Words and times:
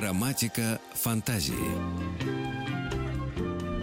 Грамматика 0.00 0.78
фантазии. 0.92 1.54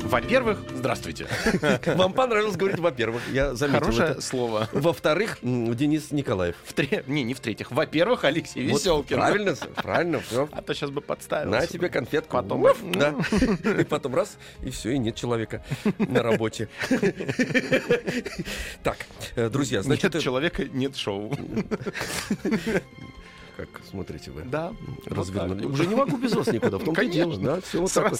Во-первых, 0.03 0.59
здравствуйте. 0.75 1.25
Вам 1.87 2.13
понравилось 2.13 2.55
говорить, 2.55 2.77
во-первых, 2.79 3.23
я 3.31 3.55
заметил 3.55 3.79
Хорошее 3.79 4.09
это. 4.11 4.21
слово. 4.21 4.69
Во-вторых, 4.71 5.39
м, 5.41 5.73
Денис 5.73 6.11
Николаев. 6.11 6.55
В 6.65 6.73
тре- 6.73 7.03
Не, 7.07 7.23
не 7.23 7.33
в-третьих. 7.33 7.71
Во-первых, 7.71 8.25
Алексей 8.25 8.67
Вот 8.69 8.79
Веселкин. 8.81 9.15
правильно, 9.17 9.55
правильно, 9.75 10.19
все. 10.19 10.47
А 10.51 10.61
то 10.61 10.75
сейчас 10.75 10.91
бы 10.91 11.01
подставил. 11.01 11.49
На 11.49 11.65
тебе 11.65 11.89
конфетку. 11.89 12.37
Потом- 12.37 12.61
Уф, 12.61 12.77
да. 12.93 13.15
И 13.79 13.83
потом 13.85 14.13
раз, 14.13 14.37
и 14.63 14.69
все, 14.69 14.91
и 14.91 14.99
нет 14.99 15.15
человека 15.15 15.63
на 15.97 16.21
работе. 16.21 16.69
Так, 18.83 18.97
э, 19.35 19.49
друзья, 19.49 19.81
значит, 19.81 20.13
Нет 20.13 20.21
человека, 20.23 20.65
нет 20.65 20.95
шоу. 20.95 21.35
Как 23.55 23.67
смотрите 23.89 24.31
вы? 24.31 24.43
Да. 24.43 24.73
Развернули. 25.05 25.63
вот 25.65 25.73
Уже 25.73 25.85
не 25.87 25.95
могу 25.95 26.17
без 26.17 26.33
вас 26.33 26.47
никуда. 26.47 26.77
В 26.77 26.83
том-то 26.83 27.01
и 27.03 27.07
дело, 27.09 27.37
да, 27.37 27.61
все 27.61 27.81
вот 27.81 27.91
так 27.93 28.11
вот. 28.11 28.19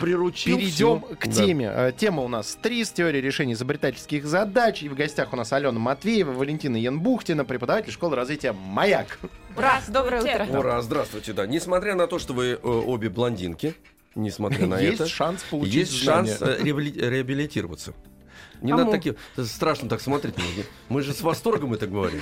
Приручил. 0.00 0.56
Перейдем 0.56 1.00
к 1.00 1.28
теме. 1.30 1.70
Э, 1.72 1.92
Тема 1.96 2.22
у 2.22 2.28
нас 2.28 2.56
ТРИС, 2.60 2.90
теория 2.92 3.20
решения 3.20 3.52
изобретательских 3.54 4.26
задач. 4.26 4.82
И 4.82 4.88
в 4.88 4.94
гостях 4.94 5.32
у 5.32 5.36
нас 5.36 5.52
Алена 5.52 5.78
Матвеева, 5.78 6.32
Валентина 6.32 6.76
Янбухтина, 6.76 7.44
преподаватель 7.44 7.92
школы 7.92 8.16
развития 8.16 8.52
«Маяк». 8.52 9.18
Ура, 9.56 9.80
доброе 9.88 10.22
утро. 10.22 10.58
Ура, 10.58 10.82
здравствуйте, 10.82 11.32
да. 11.32 11.46
Несмотря 11.46 11.94
на 11.94 12.06
то, 12.06 12.18
что 12.18 12.32
вы 12.34 12.46
э, 12.52 12.56
обе 12.62 13.08
блондинки, 13.08 13.74
несмотря 14.14 14.66
на 14.66 14.78
Есть 14.80 15.00
это, 15.00 15.08
шанс 15.08 15.42
получить 15.44 15.74
есть 15.74 16.02
знания. 16.04 16.36
шанс 16.36 16.42
э, 16.42 16.62
реабили- 16.62 16.98
реабилитироваться. 16.98 17.94
Не 18.60 18.72
Кому? 18.72 18.84
надо 18.86 18.90
таким... 18.92 19.16
Страшно 19.36 19.88
так 19.88 20.00
смотреть. 20.00 20.34
Мы 20.88 21.02
же 21.02 21.12
с 21.12 21.20
восторгом 21.22 21.74
это 21.74 21.86
говорим. 21.86 22.20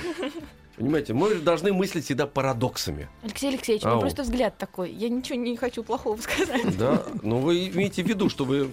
Понимаете, 0.77 1.13
мы 1.13 1.33
же 1.33 1.41
должны 1.41 1.73
мыслить 1.73 2.05
всегда 2.05 2.27
парадоксами. 2.27 3.09
Алексей 3.23 3.49
Алексеевич, 3.49 3.83
у 3.83 3.87
Ау. 3.87 3.93
меня 3.93 4.01
просто 4.01 4.21
взгляд 4.21 4.57
такой. 4.57 4.91
Я 4.91 5.09
ничего 5.09 5.35
не 5.37 5.57
хочу 5.57 5.83
плохого 5.83 6.17
сказать. 6.21 6.77
Да, 6.77 7.03
но 7.23 7.39
вы 7.39 7.67
имеете 7.69 8.03
в 8.03 8.07
виду, 8.07 8.29
что 8.29 8.45
вы 8.45 8.69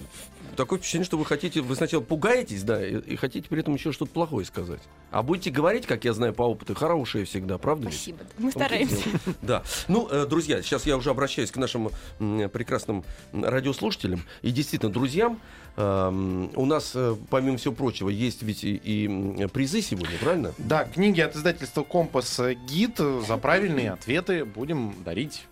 такое 0.55 0.79
впечатление, 0.79 1.07
что 1.07 1.19
вы 1.19 1.25
хотите, 1.25 1.61
вы 1.61 1.75
сначала 1.75 2.03
пугаетесь, 2.03 2.63
да, 2.63 2.85
и, 2.87 2.97
и 2.99 3.17
хотите 3.17 3.49
при 3.49 3.61
этом 3.61 3.75
еще 3.75 3.91
что-то 3.93 4.13
плохое 4.13 4.45
сказать. 4.45 4.81
А 5.11 5.23
будете 5.23 5.51
говорить, 5.51 5.87
как 5.87 6.05
я 6.05 6.13
знаю 6.13 6.35
по 6.35 6.43
опыту, 6.43 6.75
хорошее 6.75 7.25
всегда, 7.25 7.59
правда 7.59 7.87
ведь? 7.87 7.95
Спасибо. 7.95 8.19
Мы 8.39 8.51
В 8.51 8.55
том-то 8.55 8.75
и 8.75 8.87
стараемся. 8.87 9.09
Да. 9.43 9.63
Ну, 9.89 10.09
э, 10.11 10.27
друзья, 10.27 10.63
сейчас 10.63 10.87
я 10.87 10.97
уже 10.97 11.11
обращаюсь 11.11 11.51
к 11.51 11.57
нашим 11.57 11.91
прекрасным 12.19 13.05
радиослушателям 13.33 14.23
и 14.43 14.51
действительно 14.51 14.93
друзьям. 14.93 15.41
Эм, 15.77 16.51
У 16.55 16.67
нас, 16.67 16.93
э, 16.95 17.17
помимо 17.31 17.57
всего 17.57 17.75
прочего, 17.75 18.09
есть 18.09 18.43
ведь 18.43 18.63
и, 18.63 18.75
и, 18.77 19.47
призы 19.49 19.83
сегодня, 19.83 20.17
правильно? 20.21 20.53
Да, 20.59 20.85
книги 20.85 21.21
от 21.21 21.35
издательства 21.35 21.83
«Компас 21.83 22.41
Гид» 22.69 22.99
за 22.99 23.37
правильные 23.39 23.91
ответы 23.91 24.45
будем 24.45 24.95
дарить, 25.05 25.47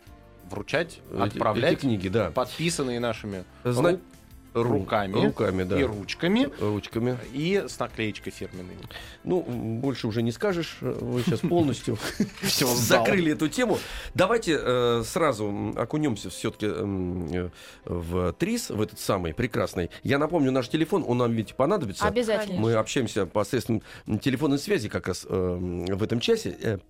вручать, 0.48 1.00
отправлять, 1.18 1.72
Эти 1.72 1.80
книги, 1.80 2.08
да. 2.08 2.30
подписанные 2.30 3.00
нашими 3.00 3.44
Зна- 3.64 3.98
руками, 4.54 5.24
Руками, 5.26 5.62
да. 5.64 5.80
и 5.80 5.82
ручками, 5.84 6.48
Ручками. 6.60 7.18
и 7.32 7.64
с 7.68 7.78
наклеечкой 7.78 8.32
фирменной. 8.32 8.76
Ну, 9.24 9.40
больше 9.42 10.06
уже 10.06 10.22
не 10.22 10.32
скажешь. 10.32 10.78
э, 10.80 10.90
Вы 11.00 11.22
сейчас 11.22 11.40
полностью 11.40 11.98
сдал. 12.42 12.74
закрыли 13.04 13.32
эту 13.32 13.48
тему. 13.48 13.78
Давайте 14.14 14.58
э, 14.60 15.02
сразу 15.04 15.72
окунемся 15.76 16.30
все-таки 16.30 16.68
в 17.84 18.32
ТРИС, 18.34 18.70
в 18.70 18.80
этот 18.80 18.98
самый 19.00 19.34
прекрасный. 19.34 19.90
Я 20.02 20.18
напомню, 20.18 20.52
наш 20.52 20.68
телефон, 20.68 21.04
он 21.06 21.18
нам 21.18 21.32
ведь 21.32 21.54
понадобится. 21.54 22.06
Обязательно. 22.06 22.60
Мы 22.60 22.74
общаемся 22.74 23.26
посредством 23.26 23.82
телефонной 24.20 24.58
связи 24.58 24.88
как 24.88 25.08
раз 25.08 25.26
э, 25.28 25.58
в 25.60 26.02
этом 26.02 26.20
часе. 26.20 26.80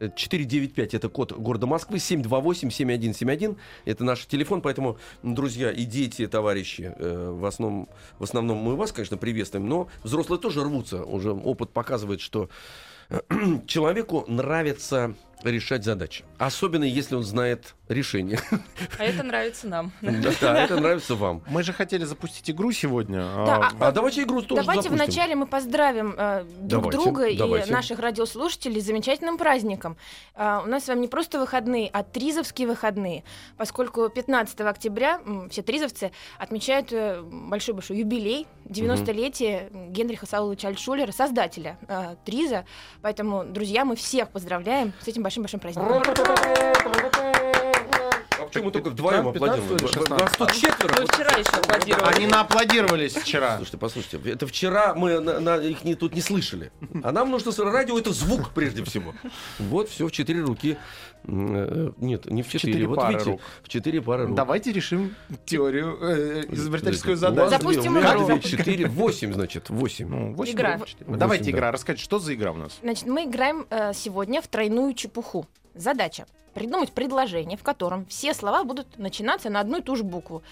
Э, 0.00 0.10
495 0.14 0.94
это 0.94 1.08
код 1.08 1.32
города 1.32 1.66
Москвы, 1.66 1.98
728-7171 1.98 3.56
это 3.84 4.04
наш 4.04 4.26
телефон, 4.26 4.60
поэтому, 4.60 4.98
друзья 5.22 5.70
и 5.70 5.84
дети, 5.84 6.26
товарищи, 6.26 6.92
э, 6.96 7.30
в, 7.30 7.44
основном, 7.44 7.88
в 8.18 8.24
основном 8.24 8.58
мы 8.58 8.74
вас, 8.74 8.92
конечно, 8.92 9.16
приветствуем, 9.16 9.68
но 9.68 9.88
взрослые 10.02 10.40
тоже 10.40 10.64
рвутся, 10.64 11.04
уже 11.04 11.32
опыт 11.32 11.70
показывает, 11.70 12.20
что 12.20 12.48
э, 13.08 13.20
человеку 13.66 14.24
нравится 14.26 15.14
решать 15.42 15.84
задачи, 15.84 16.24
особенно 16.38 16.84
если 16.84 17.14
он 17.16 17.22
знает 17.24 17.74
решение. 17.88 18.40
А 18.98 19.04
это 19.04 19.22
нравится 19.22 19.66
нам. 19.68 19.92
Да, 20.40 20.58
это 20.64 20.80
нравится 20.80 21.14
вам. 21.14 21.42
Мы 21.48 21.62
же 21.62 21.72
хотели 21.72 22.04
запустить 22.04 22.48
игру 22.50 22.72
сегодня. 22.72 23.18
Да, 23.18 23.70
а, 23.78 23.88
А 23.88 23.92
давайте 23.92 24.22
игру 24.22 24.40
тоже 24.42 24.62
Давайте 24.62 24.84
запустим. 24.88 25.04
вначале 25.04 25.34
мы 25.34 25.46
поздравим 25.46 26.14
э, 26.16 26.44
друг 26.60 26.84
Давайте, 26.84 26.98
друга 26.98 27.24
и 27.26 27.36
давайте. 27.36 27.72
наших 27.72 27.98
радиослушателей 27.98 28.80
с 28.80 28.84
замечательным 28.84 29.36
праздником. 29.36 29.96
А, 30.34 30.62
у 30.64 30.68
нас 30.68 30.84
с 30.84 30.88
вами 30.88 31.00
не 31.00 31.08
просто 31.08 31.38
выходные, 31.38 31.90
а 31.92 32.02
тризовские 32.04 32.68
выходные, 32.68 33.24
поскольку 33.56 34.08
15 34.08 34.60
октября 34.62 35.20
м, 35.26 35.50
все 35.50 35.62
тризовцы 35.62 36.10
отмечают 36.38 36.92
э, 36.92 37.20
большой-большой 37.22 37.98
юбилей, 37.98 38.46
90-летие 38.66 39.90
Генриха 39.90 40.26
Сауловича 40.26 40.68
Альтшулера, 40.68 41.12
создателя 41.12 41.78
э, 41.88 42.16
триза. 42.24 42.64
Поэтому, 43.02 43.44
друзья, 43.44 43.84
мы 43.84 43.96
всех 43.96 44.30
поздравляем 44.30 44.92
с 45.00 45.08
этим 45.08 45.22
большим-большим 45.24 45.58
праздником. 45.58 45.92
А 45.92 47.53
почему 48.54 48.64
мы 48.66 48.72
только 48.72 48.90
вдвоем 48.90 49.32
15 49.32 49.36
аплодируем? 49.36 49.76
или 49.76 49.86
16? 49.86 50.10
Нас 50.18 50.32
тут 50.36 50.52
четверо. 50.52 50.94
Мы 50.94 51.00
Вот 51.02 51.12
вчера 51.14 51.30
еще 51.36 51.50
аплодировали. 51.50 52.14
Они 52.14 52.26
нааплодировались 52.26 53.14
вчера. 53.14 53.56
Слушайте, 53.56 53.78
послушайте, 53.78 54.30
это 54.30 54.46
вчера 54.46 54.94
мы 54.94 55.20
на- 55.20 55.40
на- 55.40 55.56
их 55.56 55.84
не, 55.84 55.94
тут 55.94 56.14
не 56.14 56.20
слышали. 56.20 56.72
А 57.02 57.12
нам 57.12 57.30
нужно 57.30 57.52
с- 57.52 57.58
радио 57.58 57.98
это 57.98 58.12
звук 58.12 58.50
прежде 58.54 58.84
всего. 58.84 59.14
Вот 59.58 59.88
все 59.88 60.06
в 60.06 60.12
четыре 60.12 60.40
руки. 60.42 60.76
Э, 61.26 61.90
Нет, 61.98 62.26
не 62.26 62.42
в 62.42 62.48
четыре. 62.48 62.72
четыре 62.72 62.86
вот 62.86 62.96
пары 62.96 63.12
видите, 63.14 63.30
рук. 63.30 63.40
в 63.62 63.68
четыре 63.68 64.02
пары 64.02 64.26
рук. 64.26 64.36
Давайте 64.36 64.72
решим 64.72 65.14
теорию 65.46 65.96
э, 66.02 66.44
изобретательскую 66.50 67.16
задачу. 67.16 67.48
Запустим 67.50 67.98
игру. 67.98 68.26
две, 68.26 68.40
четыре, 68.40 68.86
восемь, 68.88 69.32
значит, 69.32 69.70
восемь. 69.70 70.06
Ну, 70.08 70.34
восемь 70.34 70.54
Игра. 70.54 70.78
Давайте 71.06 71.50
игра. 71.50 71.68
да. 71.68 71.72
Расскажите, 71.72 72.04
что 72.04 72.18
за 72.18 72.34
игра 72.34 72.52
у 72.52 72.56
нас? 72.56 72.78
Значит, 72.82 73.06
мы 73.06 73.24
играем 73.24 73.66
э, 73.70 73.92
сегодня 73.94 74.42
в 74.42 74.48
тройную 74.48 74.92
чепуху. 74.92 75.46
Задача 75.74 76.26
придумать 76.54 76.92
предложение, 76.92 77.58
в 77.58 77.62
котором 77.62 78.06
все 78.06 78.32
слова 78.32 78.64
будут 78.64 78.98
начинаться 78.98 79.50
на 79.50 79.60
одну 79.60 79.78
и 79.78 79.82
ту 79.82 79.96
же 79.96 80.04
букву. 80.04 80.42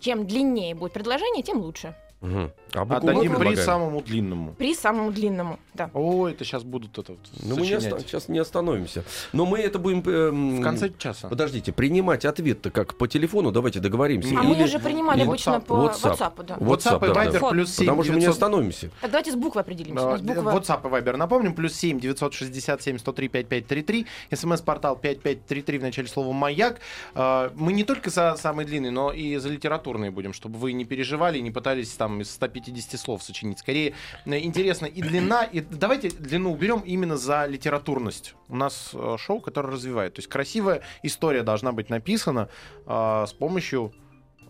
Чем 0.00 0.26
длиннее 0.26 0.74
будет 0.74 0.92
предложение, 0.92 1.42
тем 1.42 1.58
лучше. 1.58 1.96
Мгм. 2.20 2.50
А 2.74 2.82
Отдадим 2.82 3.20
при 3.20 3.28
предлагаем? 3.28 3.56
самому 3.64 4.00
длинному. 4.02 4.52
При 4.58 4.74
самому 4.74 5.12
длинному. 5.12 5.58
Да. 5.74 5.88
О, 5.94 6.26
это 6.28 6.44
сейчас 6.44 6.64
будут 6.64 6.98
это 6.98 7.12
вот 7.12 7.20
Ну, 7.44 7.56
мы 7.56 7.62
не 7.66 7.74
оста- 7.76 8.00
сейчас 8.00 8.28
не 8.28 8.40
остановимся. 8.40 9.04
Но 9.32 9.46
мы 9.46 9.60
это 9.60 9.78
будем... 9.78 10.02
эм, 10.04 10.60
В 10.60 10.62
конце 10.62 10.90
часа. 10.98 11.28
Подождите, 11.28 11.72
принимать 11.72 12.24
ответ-то 12.24 12.70
как 12.72 12.96
по 12.96 13.06
телефону, 13.06 13.52
давайте 13.52 13.78
договоримся. 13.78 14.30
А 14.36 14.42
Или- 14.42 14.54
мы 14.54 14.64
уже 14.64 14.80
принимали 14.80 15.20
или 15.20 15.28
обычно 15.28 15.50
WhatsApp. 15.52 15.60
по 15.66 15.72
WhatsApp. 15.74 16.18
WhatsApp, 16.18 16.44
да. 16.44 16.54
WhatsApp 16.56 16.96
и 17.10 17.14
да, 17.14 17.30
да. 17.30 17.38
Viber 17.38 17.50
плюс 17.50 17.70
7 17.70 17.86
Потому 17.86 18.02
что 18.02 18.12
мы 18.12 18.16
не 18.18 18.20
900 18.22 18.34
остановимся. 18.34 18.90
Так 19.00 19.10
давайте 19.12 19.30
с 19.32 19.36
буквы 19.36 19.60
определимся. 19.60 20.04
У 20.04 20.08
А, 20.08 20.10
нас 20.12 20.20
буква... 20.20 20.50
WhatsApp 20.58 20.80
и 20.88 20.90
Viber. 20.92 21.16
Напомним, 21.16 21.54
плюс 21.54 21.74
7 21.74 22.00
967 22.00 22.98
103 22.98 23.28
5533. 23.28 24.06
СМС-портал 24.34 24.96
5533 24.96 25.78
в 25.78 25.82
начале 25.82 26.08
слова 26.08 26.32
«Маяк». 26.32 26.80
А, 27.14 27.52
Мы 27.54 27.72
не 27.72 27.84
только 27.84 28.10
за 28.10 28.34
самый 28.36 28.64
длинный, 28.64 28.90
но 28.90 29.12
и 29.12 29.36
за 29.36 29.48
литературные 29.48 30.10
будем, 30.10 30.32
чтобы 30.32 30.58
вы 30.58 30.72
не 30.72 30.84
переживали 30.84 31.38
и 31.38 31.42
не 31.42 31.52
пытались 31.52 31.92
там 31.92 32.07
из 32.20 32.30
150 32.30 32.98
слов 32.98 33.22
сочинить. 33.22 33.58
Скорее, 33.58 33.94
э, 34.24 34.38
интересно 34.38 34.86
и 34.86 35.02
длина, 35.02 35.44
и 35.44 35.60
давайте 35.60 36.10
длину 36.10 36.52
уберем 36.52 36.80
именно 36.80 37.16
за 37.16 37.46
литературность. 37.46 38.34
У 38.48 38.56
нас 38.56 38.90
э, 38.94 39.16
шоу, 39.18 39.40
которое 39.40 39.72
развивает. 39.72 40.14
То 40.14 40.20
есть 40.20 40.28
красивая 40.28 40.82
история 41.02 41.42
должна 41.42 41.72
быть 41.72 41.90
написана 41.90 42.48
а, 42.86 43.26
с 43.26 43.32
помощью 43.32 43.92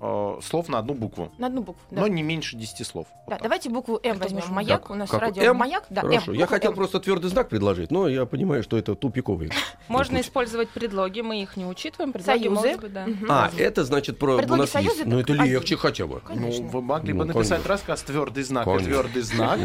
э, 0.00 0.38
слов 0.42 0.68
на 0.68 0.78
одну 0.78 0.94
букву. 0.94 1.30
На 1.38 1.46
одну 1.48 1.62
букву. 1.62 1.80
Да, 1.90 2.00
Но 2.02 2.08
не 2.08 2.22
меньше 2.22 2.56
10 2.56 2.86
слов. 2.86 3.06
Вот 3.10 3.30
Да, 3.30 3.34
так. 3.36 3.42
давайте 3.42 3.68
букву 3.70 4.00
М 4.02 4.12
Это 4.12 4.20
возьмем. 4.24 4.40
можно- 4.40 4.54
Маяк. 4.54 4.80
Так, 4.82 4.90
У 4.90 4.94
нас 4.94 5.10
как 5.10 5.20
радио 5.20 5.42
М? 5.42 5.56
Маяк. 5.56 5.84
Да, 5.90 6.02
Хорошо. 6.02 6.32
М. 6.32 6.38
Я 6.38 6.46
хотел 6.46 6.70
М. 6.70 6.76
просто 6.76 7.00
твердый 7.00 7.30
знак 7.30 7.48
предложить, 7.48 7.90
но 7.90 8.08
я 8.08 8.26
понимаю, 8.26 8.62
что 8.62 8.76
это 8.78 8.94
тупиковый. 8.94 9.50
Можно 9.88 10.20
использовать 10.20 10.68
предлоги, 10.70 11.20
мы 11.20 11.42
их 11.42 11.56
не 11.56 11.64
учитываем. 11.66 12.12
Предлоги 12.12 12.38
Союзы. 12.44 12.76
быть, 12.78 12.92
да. 12.92 13.06
А, 13.28 13.50
это 13.56 13.84
значит 13.84 14.18
про 14.18 14.36
у 14.36 14.56
нас 14.56 14.74
есть. 14.74 15.04
Ну 15.06 15.18
это 15.18 15.32
так 15.32 15.40
один. 15.42 15.52
легче 15.54 15.76
хотя 15.76 16.06
бы. 16.06 16.22
Ну, 16.34 16.50
вы 16.68 16.82
могли 16.82 17.12
бы 17.12 17.20
Ну, 17.20 17.24
написать 17.26 17.48
конечно. 17.62 17.68
рассказ 17.68 18.02
твердый 18.02 18.42
знак 18.42 18.66
и 18.66 18.78
твердый 18.84 19.22
знак. 19.22 19.58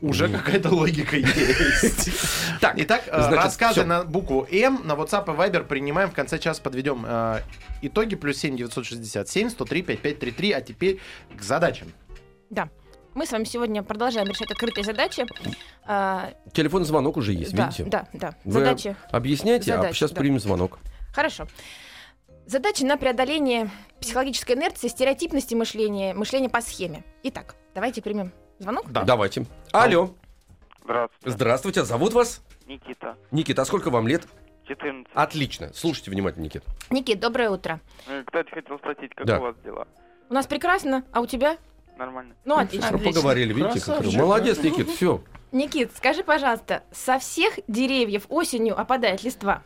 Уже 0.00 0.28
какая-то 0.28 0.70
логика 0.70 1.16
есть. 1.16 2.10
Так, 2.60 2.74
Итак, 2.76 3.04
э, 3.06 3.34
рассказы 3.34 3.84
на 3.84 4.04
букву 4.04 4.46
М 4.50 4.80
на 4.84 4.92
WhatsApp 4.92 5.24
и 5.32 5.36
Viber 5.36 5.64
принимаем. 5.64 6.10
В 6.10 6.14
конце 6.14 6.38
часа 6.38 6.60
подведем 6.62 7.04
э, 7.06 7.40
итоги. 7.82 8.14
Плюс 8.16 8.36
7 8.38 8.56
967 9.10 9.50
103 9.50 9.82
5533. 9.82 10.52
А 10.52 10.60
теперь 10.60 11.00
к 11.36 11.42
задачам. 11.42 11.92
Да. 12.50 12.68
Мы 13.14 13.26
с 13.26 13.32
вами 13.32 13.44
сегодня 13.44 13.82
продолжаем 13.82 14.28
решать 14.28 14.50
открытые 14.50 14.84
задачи. 14.84 15.26
А, 15.84 16.32
Телефонный 16.52 16.86
звонок 16.86 17.16
уже 17.16 17.32
есть, 17.32 17.54
да, 17.54 17.66
видите? 17.66 17.84
да, 17.84 18.06
да. 18.12 18.34
Вы 18.44 18.52
Задачи. 18.52 18.96
Объясняйте, 19.10 19.72
а 19.72 19.76
Задачи, 19.78 19.96
сейчас 19.96 20.12
да. 20.12 20.20
примем 20.20 20.38
звонок. 20.38 20.78
Хорошо. 21.12 21.48
Задачи 22.46 22.84
на 22.84 22.96
преодоление 22.96 23.68
психологической 24.00 24.54
инерции, 24.54 24.86
стереотипности 24.88 25.54
мышления, 25.54 26.14
мышления 26.14 26.48
по 26.48 26.60
схеме. 26.60 27.04
Итак, 27.24 27.56
давайте 27.74 28.00
примем 28.00 28.32
звонок. 28.60 28.90
Да. 28.90 29.02
Давайте. 29.02 29.46
Алло. 29.72 30.14
Здравствуйте, 30.84 31.30
Здравствуйте. 31.30 31.84
Зовут 31.84 32.12
вас? 32.12 32.40
Никита. 32.66 33.16
Никита, 33.32 33.62
а 33.62 33.64
сколько 33.64 33.90
вам 33.90 34.06
лет? 34.06 34.26
14. 34.76 35.06
Отлично. 35.14 35.72
Слушайте 35.74 36.10
внимательно, 36.12 36.44
Никит. 36.44 36.62
Никит, 36.90 37.18
доброе 37.18 37.50
утро. 37.50 37.80
Э, 38.06 38.22
Кстати, 38.24 38.50
хотел 38.50 38.78
спросить, 38.78 39.12
как 39.14 39.26
Да. 39.26 39.38
у 39.38 39.42
вас 39.42 39.56
дела? 39.64 39.88
У 40.28 40.34
нас 40.34 40.46
прекрасно, 40.46 41.04
а 41.12 41.20
у 41.20 41.26
тебя? 41.26 41.58
Нормально. 41.98 42.34
Ну, 42.44 42.56
отлично. 42.56 42.86
Хорошо 42.86 43.04
поговорили, 43.04 43.52
видите? 43.52 43.80
как 43.80 43.96
Красавчик, 43.96 44.20
Молодец, 44.20 44.62
Никит, 44.62 44.88
все. 44.88 45.22
Никит, 45.52 45.90
скажи, 45.96 46.22
пожалуйста, 46.22 46.84
со 46.92 47.18
всех 47.18 47.58
деревьев 47.66 48.26
осенью 48.28 48.78
опадает 48.80 49.24
листва? 49.24 49.62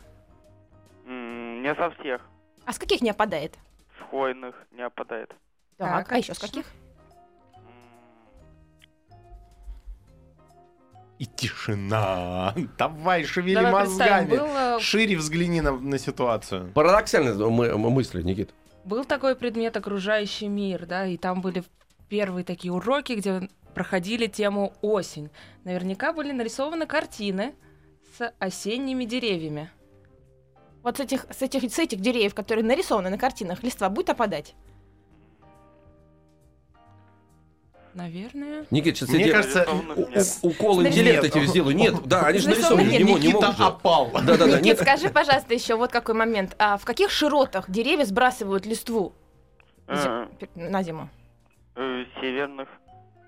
М, 1.05 1.61
Не 1.61 1.73
со 1.75 1.91
всех. 1.91 2.21
А 2.65 2.73
с 2.73 2.79
каких 2.79 3.01
не 3.01 3.11
опадает? 3.11 3.53
С 3.99 4.09
хвойных 4.09 4.55
не 4.71 4.81
опадает. 4.81 5.29
Так, 5.77 6.07
Так, 6.07 6.11
а 6.11 6.17
еще 6.17 6.33
с 6.33 6.37
отлично. 6.37 6.63
каких? 6.63 6.73
И 11.19 11.25
тишина. 11.25 12.53
Давай, 12.77 13.23
шевели 13.23 13.55
Давай 13.55 13.71
мозгами. 13.71 14.29
был, 14.29 14.45
э, 14.45 14.79
Шире 14.79 15.15
взгляни 15.17 15.61
на, 15.61 15.71
на 15.71 15.97
ситуацию. 15.97 16.71
Парадоксальные 16.73 17.33
мы- 17.49 17.77
мысли, 17.77 18.21
Никит. 18.21 18.53
был 18.83 19.05
такой 19.05 19.35
предмет 19.35 19.77
окружающий 19.77 20.47
мир, 20.47 20.85
да, 20.85 21.05
и 21.05 21.17
там 21.17 21.41
были 21.41 21.63
первые 22.09 22.43
такие 22.43 22.71
уроки, 22.73 23.13
где 23.13 23.49
проходили 23.73 24.27
тему 24.27 24.73
осень. 24.81 25.29
Наверняка 25.63 26.11
были 26.13 26.31
нарисованы 26.31 26.85
картины 26.85 27.55
с 28.17 28.33
осенними 28.39 29.05
деревьями. 29.05 29.69
Вот 30.83 30.97
с 30.97 30.99
этих, 30.99 31.25
с 31.31 31.41
этих, 31.41 31.73
с 31.73 31.79
этих 31.79 31.99
деревьев, 31.99 32.35
которые 32.35 32.63
нарисованы 32.63 33.09
на 33.09 33.17
картинах, 33.17 33.63
листва 33.63 33.89
будет 33.89 34.09
опадать? 34.11 34.53
Наверное. 37.95 38.65
Никит, 38.71 38.97
сейчас 38.97 39.07
Мне 39.09 39.27
я 39.27 39.31
кажется, 39.33 39.65
у- 40.43 40.47
укол 40.49 40.83
интеллекта 40.83 41.29
тебе 41.29 41.45
сделаю. 41.47 41.73
Нет, 41.75 41.95
да, 42.05 42.25
они 42.27 42.39
же 42.39 42.49
Нарисованы 42.49 42.83
нарисованы, 42.83 43.03
не 43.05 43.13
не 43.13 43.29
Никита 43.29 43.41
могут 43.51 43.59
опал. 43.61 44.11
Да-да-да, 44.11 44.47
Никит, 44.47 44.63
нет. 44.65 44.79
скажи, 44.81 45.09
пожалуйста, 45.09 45.53
еще 45.53 45.75
вот 45.75 45.91
какой 45.91 46.13
момент. 46.13 46.55
А 46.59 46.75
в 46.77 46.83
каких 46.83 47.09
широтах 47.09 47.69
деревья 47.69 48.03
сбрасывают 48.03 48.65
листву 48.65 49.13
Э, 49.87 50.27
на 50.55 50.83
зиму? 50.83 51.07
э, 51.75 52.03
Северных. 52.19 52.67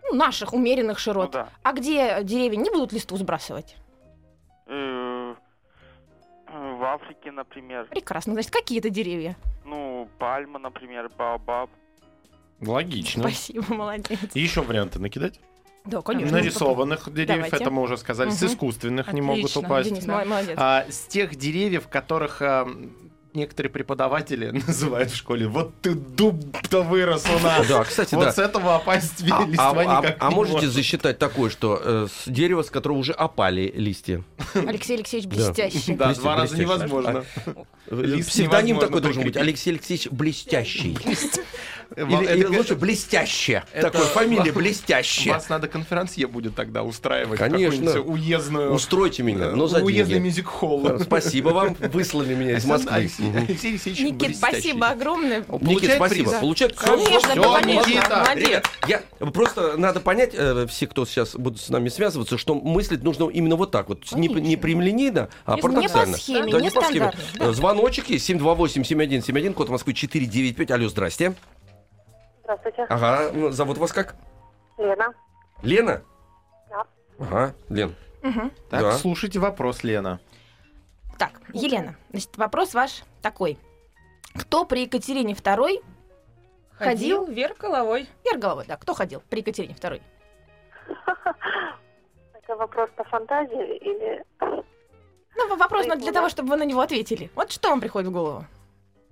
Ну, 0.03 0.15
наших 0.17 0.53
умеренных 0.53 0.97
Ну 0.97 0.99
широт. 0.99 1.31
да. 1.31 1.49
А 1.63 1.71
где 1.71 2.19
деревья 2.23 2.57
не 2.57 2.69
будут 2.69 2.91
листву 2.91 3.15
сбрасывать? 3.17 3.77
Э, 4.67 5.33
В 6.49 6.83
Африке, 6.83 7.31
например. 7.31 7.85
Прекрасно. 7.85 8.33
Значит, 8.33 8.51
какие-то 8.51 8.89
деревья. 8.89 9.35
Ну, 9.65 10.09
пальма, 10.17 10.59
например, 10.59 11.09
баобаб. 11.17 11.69
Логично. 12.62 13.24
Спасибо, 13.24 13.65
молодец. 13.74 14.19
Еще 14.33 14.62
варианты 14.62 15.00
накидать? 15.00 15.39
Да, 15.86 16.01
конечно. 16.01 16.31
Нарисованных 16.38 17.13
деревьев, 17.13 17.45
Давайте. 17.45 17.56
это 17.57 17.71
мы 17.71 17.81
уже 17.81 17.98
сказали. 17.98 18.30
С 18.30 18.42
Мгм. 18.42 18.51
искусственных 18.51 19.13
не 19.13 19.21
могут 19.21 19.45
Отлично. 19.45 19.62
упасть. 19.62 19.89
Денис, 19.89 20.04
Да. 20.06 20.18
мол- 20.18 20.25
молодец. 20.25 20.54
А, 20.57 20.86
с 20.89 21.00
тех 21.07 21.36
деревьев, 21.36 21.88
которых 21.88 22.42
а, 22.42 22.68
некоторые 23.37 23.71
преподаватели 23.71 24.49
называют 24.67 25.11
в 25.11 25.15
школе, 25.15 25.47
вот 25.47 25.71
ты 25.81 25.93
дуб-то 25.93 26.81
вырос 26.83 27.23
у 27.33 27.39
нас. 27.43 27.67
Да, 27.67 27.83
кстати, 27.85 28.15
Вот 28.15 28.25
да. 28.25 28.31
с 28.33 28.39
этого 28.39 28.75
опасть 28.75 29.23
А, 29.31 29.45
листва 29.45 29.69
а- 29.71 29.99
а- 29.99 30.01
никак 30.01 30.17
а 30.19 30.29
не 30.29 30.35
можете 30.35 30.55
может. 30.57 30.73
засчитать 30.73 31.17
такое, 31.19 31.49
что 31.49 31.79
э, 31.81 32.07
с 32.11 32.29
дерева, 32.29 32.63
с 32.63 32.69
которого 32.69 32.97
уже 32.97 33.13
опали 33.13 33.71
листья? 33.75 34.23
Алексей 34.53 34.95
Алексеевич 34.97 35.29
блестящий. 35.29 35.95
Да, 35.95 36.13
два 36.13 36.35
раза 36.35 36.57
невозможно. 36.57 37.23
Лист 37.89 38.29
Псевдоним 38.29 38.75
невозможно 38.75 38.87
такой 38.87 39.01
должен 39.01 39.23
быть. 39.23 39.37
Алексей 39.37 39.69
Алексеевич 39.71 40.09
блестящий. 40.11 40.97
Или, 41.95 42.23
это 42.25 42.33
или 42.33 42.45
лучше 42.57 42.75
блестяще. 42.75 43.63
это- 43.71 43.91
Такой 43.91 44.05
фамилия 44.07 44.51
блестяще. 44.51 45.29
Вас 45.31 45.47
надо 45.47 45.69
конферансье 45.69 46.27
будет 46.27 46.53
тогда 46.53 46.83
устраивать. 46.83 47.39
Конечно. 47.39 47.85
какую-нибудь 47.85 48.13
уездную... 48.13 48.73
Устройте 48.73 49.23
меня, 49.23 49.51
но 49.51 49.67
за 49.67 49.79
Уездный 49.79 50.19
мюзик-холл. 50.19 50.99
Спасибо 50.99 51.49
вам, 51.49 51.75
выслали 51.93 52.33
меня 52.35 52.57
из 52.57 52.65
Москвы. 52.65 53.09
Алексей 53.35 53.71
Алексеевич 53.71 54.01
Никит, 54.01 54.18
блестящий. 54.18 54.38
спасибо 54.38 54.88
огромное. 54.89 55.45
Он 55.50 55.59
Никит, 55.62 55.94
спасибо. 55.95 56.29
приз? 56.29 56.39
Получает 56.39 56.75
Конечно, 56.77 57.35
да, 57.35 57.59
конечно. 57.62 57.89
Никита. 57.89 58.19
Молодец. 58.25 58.45
Ребят, 58.47 58.65
я 59.19 59.25
просто 59.31 59.77
надо 59.77 60.00
понять, 60.00 60.31
э, 60.33 60.65
все, 60.68 60.88
кто 60.88 61.06
сейчас 61.06 61.35
будут 61.35 61.59
с 61.62 61.69
нами 61.69 61.89
связываться, 61.89 62.38
что 62.38 62.56
мыслить 62.56 63.03
нужно 63.03 63.29
именно 63.29 63.56
вот 63.56 63.71
так 63.71 63.89
вот, 63.89 64.12
не, 64.13 64.27
не 64.27 64.56
прямолинейно, 64.57 65.29
а 65.45 65.56
Не 65.56 65.62
парадоксально. 65.62 66.13
по 66.13 66.19
схеме, 66.19 66.51
Да, 66.51 66.62
не 66.62 66.69
по 66.71 66.81
схеме. 66.81 67.13
да. 67.35 67.45
Э, 67.45 67.51
Звоночек 67.51 68.09
есть 68.09 68.29
728-7171, 68.29 69.53
код 69.53 69.69
Москвы 69.69 69.94
495. 69.94 70.71
Алло, 70.71 70.88
здрасте. 70.89 71.33
Здравствуйте, 72.44 72.85
Ага, 72.89 73.31
ну, 73.33 73.51
зовут 73.51 73.77
вас 73.77 73.91
как? 73.91 74.15
Лена. 74.77 75.13
Лена? 75.63 76.01
Да. 76.69 76.83
Ага, 77.19 77.56
Лен. 77.69 77.95
Мгм. 78.21 78.51
Так, 78.69 78.81
Да. 78.81 78.91
слушайте 78.97 79.39
вопрос, 79.39 79.83
Лена. 79.83 80.19
Так, 81.18 81.41
Елена, 81.53 81.95
значит, 82.12 82.30
вопрос 82.38 82.73
ваш 82.73 83.03
такой. 83.27 83.57
Кто 84.39 84.63
при 84.65 84.83
Екатерине 84.83 85.33
II 85.33 85.83
Ходил 86.77 87.25
вверх 87.25 87.57
головой. 87.57 88.07
вверх 88.24 88.39
головой? 88.39 88.65
Да, 88.68 88.77
кто 88.77 88.94
ходил 88.94 89.21
при 89.29 89.39
Екатерине 89.39 89.74
II? 89.74 90.01
Это 92.33 92.56
вопрос 92.56 92.89
по 92.95 93.03
фантазии 93.03 93.77
или... 93.77 94.24
Ну, 94.39 95.57
вопрос 95.57 95.88
надо 95.88 96.01
для 96.01 96.13
того, 96.13 96.29
чтобы 96.29 96.50
вы 96.50 96.56
на 96.56 96.63
него 96.63 96.81
ответили. 96.81 97.29
Вот 97.35 97.51
что 97.51 97.69
вам 97.69 97.81
приходит 97.81 98.09
в 98.09 98.13
голову? 98.13 98.45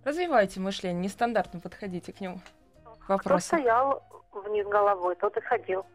Развивайте 0.06 0.60
мышление, 0.60 1.02
нестандартно 1.02 1.60
подходите 1.60 2.14
к 2.14 2.22
нему. 2.22 2.40
Кто 3.02 3.14
Вопросы. 3.14 3.48
стоял 3.48 4.02
вниз 4.32 4.66
головой, 4.68 5.16
тот 5.16 5.36
и 5.38 5.42
ходил. 5.42 5.86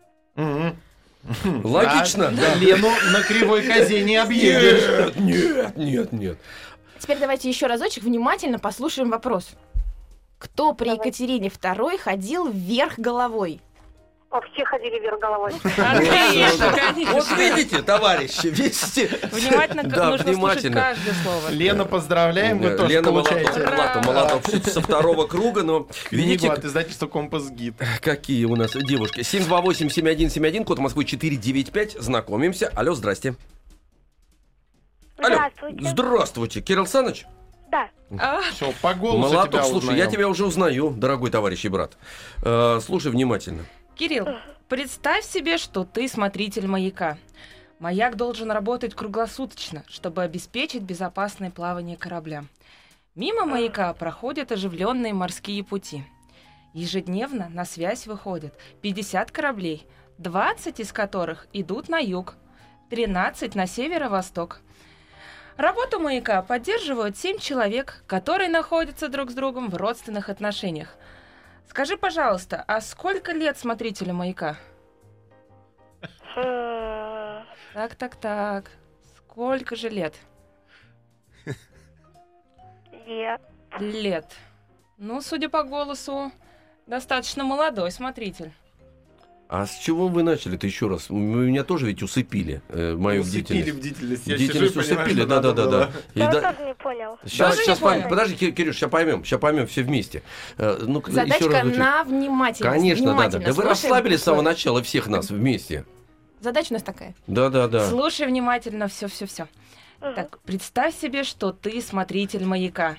Логично, 1.64 2.31
Да, 2.31 2.37
да. 2.37 2.55
Лену 2.56 2.88
на 3.12 3.23
кривой 3.23 3.66
козе 3.66 4.05
не 4.05 4.16
объедешь. 4.16 5.14
Нет, 5.16 5.76
нет, 5.76 6.12
нет. 6.12 6.38
Теперь 7.00 7.19
давайте 7.19 7.49
еще 7.49 7.66
разочек 7.66 8.04
внимательно 8.04 8.59
послушаем 8.59 9.11
вопрос. 9.11 9.50
Кто 10.38 10.73
при 10.75 10.87
Давай. 10.87 10.99
Екатерине 11.09 11.49
II 11.49 11.99
ходил 11.99 12.49
вверх 12.49 12.99
головой? 12.99 13.61
О, 14.30 14.40
все 14.52 14.64
ходили 14.64 15.00
вверх 15.00 15.19
головой. 15.19 15.52
А, 15.76 15.97
Конечно, 15.99 16.71
конечно. 16.73 17.12
Вот 17.14 17.26
видите, 17.37 17.83
товарищи, 17.83 18.47
видите? 18.47 19.09
Внимательно, 19.33 19.83
Да, 19.83 20.11
нужно 20.11 20.19
слушать 20.19 20.37
внимательно. 20.37 20.80
каждое 20.80 21.14
слово. 21.25 21.49
Лена, 21.50 21.85
поздравляем, 21.85 22.59
вы 22.61 22.71
тоже 22.76 22.88
Лена 22.92 23.09
получаете 23.09 23.50
Молотова 24.04 24.40
всё-таки 24.42 24.71
со 24.71 24.80
второго 24.80 25.26
круга, 25.26 25.62
но 25.64 25.80
книгу 26.04 26.28
видите, 26.28 26.49
от 26.49 26.64
издательства 26.64 27.09
Компас 27.09 27.50
Гид. 27.50 27.75
какие 28.02 28.45
у 28.45 28.54
нас 28.54 28.71
девушки. 28.73 29.21
728-7171, 29.21 30.64
код 30.64 30.78
Москвы 30.78 31.04
495. 31.04 32.00
Знакомимся. 32.00 32.71
Алло, 32.76 32.95
здрасте. 32.95 33.35
Алло. 35.22 35.34
Здравствуйте. 35.34 35.88
Здравствуйте, 35.88 36.60
Кирилл 36.60 36.86
Саныч. 36.86 37.26
Да. 37.70 37.88
А, 38.18 38.40
Все, 38.50 38.72
по 38.82 38.94
голосу 38.94 39.18
Молоток, 39.18 39.52
тебя 39.52 39.64
слушай, 39.64 39.86
я 39.86 39.92
узнаем. 39.92 40.10
тебя 40.10 40.28
уже 40.28 40.44
узнаю, 40.44 40.90
дорогой 40.90 41.30
товарищ 41.30 41.64
и 41.64 41.68
брат. 41.68 41.96
Э, 42.42 42.80
слушай 42.82 43.12
внимательно. 43.12 43.64
Кирилл, 43.94 44.26
представь 44.68 45.24
себе, 45.24 45.56
что 45.58 45.84
ты 45.84 46.08
смотритель 46.08 46.66
маяка. 46.66 47.18
Маяк 47.78 48.16
должен 48.16 48.50
работать 48.50 48.94
круглосуточно, 48.94 49.84
чтобы 49.88 50.22
обеспечить 50.22 50.82
безопасное 50.82 51.50
плавание 51.50 51.96
корабля. 51.96 52.44
Мимо 53.14 53.44
маяка 53.46 53.92
проходят 53.94 54.50
оживленные 54.52 55.14
морские 55.14 55.62
пути. 55.62 56.04
Ежедневно 56.72 57.48
на 57.48 57.64
связь 57.64 58.06
выходят 58.06 58.54
50 58.82 59.30
кораблей, 59.30 59.86
20 60.18 60.80
из 60.80 60.92
которых 60.92 61.46
идут 61.52 61.88
на 61.88 61.98
юг, 61.98 62.34
13 62.90 63.54
на 63.54 63.66
северо-восток. 63.66 64.60
Работу 65.61 66.00
маяка 66.00 66.40
поддерживают 66.40 67.19
7 67.19 67.38
человек, 67.38 68.02
которые 68.07 68.49
находятся 68.49 69.11
друг 69.11 69.31
с 69.31 69.35
другом 69.35 69.69
в 69.69 69.76
родственных 69.76 70.31
отношениях. 70.31 70.97
Скажи, 71.69 71.99
пожалуйста, 71.99 72.64
а 72.67 72.81
сколько 72.81 73.33
лет 73.33 73.59
смотрителю 73.59 74.14
маяка? 74.14 74.57
М, 76.35 77.45
Так, 77.75 77.95
так, 77.97 78.17
так. 78.17 78.71
Сколько 79.19 79.76
же 79.76 79.90
лет? 79.90 80.14
Лет. 83.05 83.43
Лет. 83.79 84.33
Ну, 84.97 85.21
судя 85.21 85.50
по 85.50 85.62
голосу, 85.62 86.33
достаточно 86.87 87.45
молодой 87.45 87.90
смотритель. 87.90 88.50
А 89.52 89.66
с 89.66 89.78
чего 89.78 90.07
вы 90.07 90.23
начали-то 90.23 90.64
еще 90.64 90.87
раз? 90.87 91.11
Меня 91.11 91.64
тоже 91.64 91.87
ведь 91.87 92.04
усыпили, 92.04 92.62
э, 92.69 92.95
мою 92.95 93.23
Усыпили 93.23 93.62
бдительность. 93.73 93.78
бдительность. 93.80 94.26
Я 94.28 94.35
Бдительность 94.37 94.75
сижу 94.75 94.80
усыпили, 94.95 95.25
надо 95.25 95.52
да-да-да. 95.52 95.90
Я 96.14 96.30
да- 96.30 96.52
тоже 96.52 96.69
не 96.69 96.75
понял. 96.75 97.19
Сейчас, 97.25 97.50
Тоже 97.57 97.64
сейчас 97.64 97.78
не 97.78 97.83
понял? 97.83 97.95
поймем. 97.95 98.11
Подожди, 98.11 98.37
Ки- 98.37 98.50
Кирюш, 98.52 98.76
сейчас 98.76 98.90
поймем, 98.90 99.25
сейчас 99.25 99.40
поймем 99.40 99.66
все 99.66 99.83
вместе. 99.83 100.23
Э, 100.57 100.78
ну 100.87 101.00
еще 101.00 101.11
Задачка 101.11 101.49
раз 101.49 101.62
звучит. 101.62 101.78
на 101.80 102.04
внимательность. 102.04 102.61
Конечно, 102.76 103.07
да, 103.07 103.11
да. 103.11 103.16
Внимательно 103.16 103.45
Да 103.47 103.52
вы 103.54 103.62
расслабили 103.64 104.16
с 104.16 104.23
самого 104.23 104.42
начала 104.42 104.83
всех 104.85 105.09
нас 105.09 105.30
вместе. 105.30 105.85
Задача 106.40 106.69
у 106.71 106.75
нас 106.75 106.85
такая. 106.85 107.16
Да, 107.26 107.49
да, 107.49 107.66
да. 107.66 107.88
Слушай 107.88 108.28
внимательно 108.28 108.87
все-все-все. 108.87 109.49
Так, 109.99 110.38
представь 110.42 110.95
себе, 110.97 111.25
что 111.25 111.50
ты 111.50 111.83
смотритель 111.83 112.45
маяка. 112.45 112.99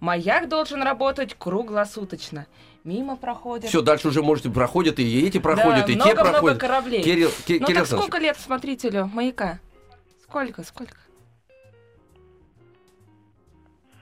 Маяк 0.00 0.48
должен 0.48 0.82
работать 0.82 1.36
круглосуточно. 1.38 2.46
Мимо 2.88 3.16
проходят. 3.18 3.68
Все, 3.68 3.82
дальше 3.82 4.08
уже 4.08 4.22
можете 4.22 4.48
проходят 4.48 4.98
и 4.98 5.26
эти 5.26 5.36
проходят, 5.36 5.84
да, 5.84 5.92
и 5.92 5.94
те 5.94 5.96
много-много 5.96 6.30
проходят. 6.30 6.58
кораблей. 6.58 7.02
Кирилл, 7.02 7.30
Ки- 7.46 7.58
ну 7.60 7.66
Кирилл 7.66 7.84
так 7.84 7.98
сколько 7.98 8.16
лет 8.16 8.38
смотрителю 8.38 9.10
маяка? 9.12 9.60
Сколько, 10.22 10.64
сколько? 10.64 10.94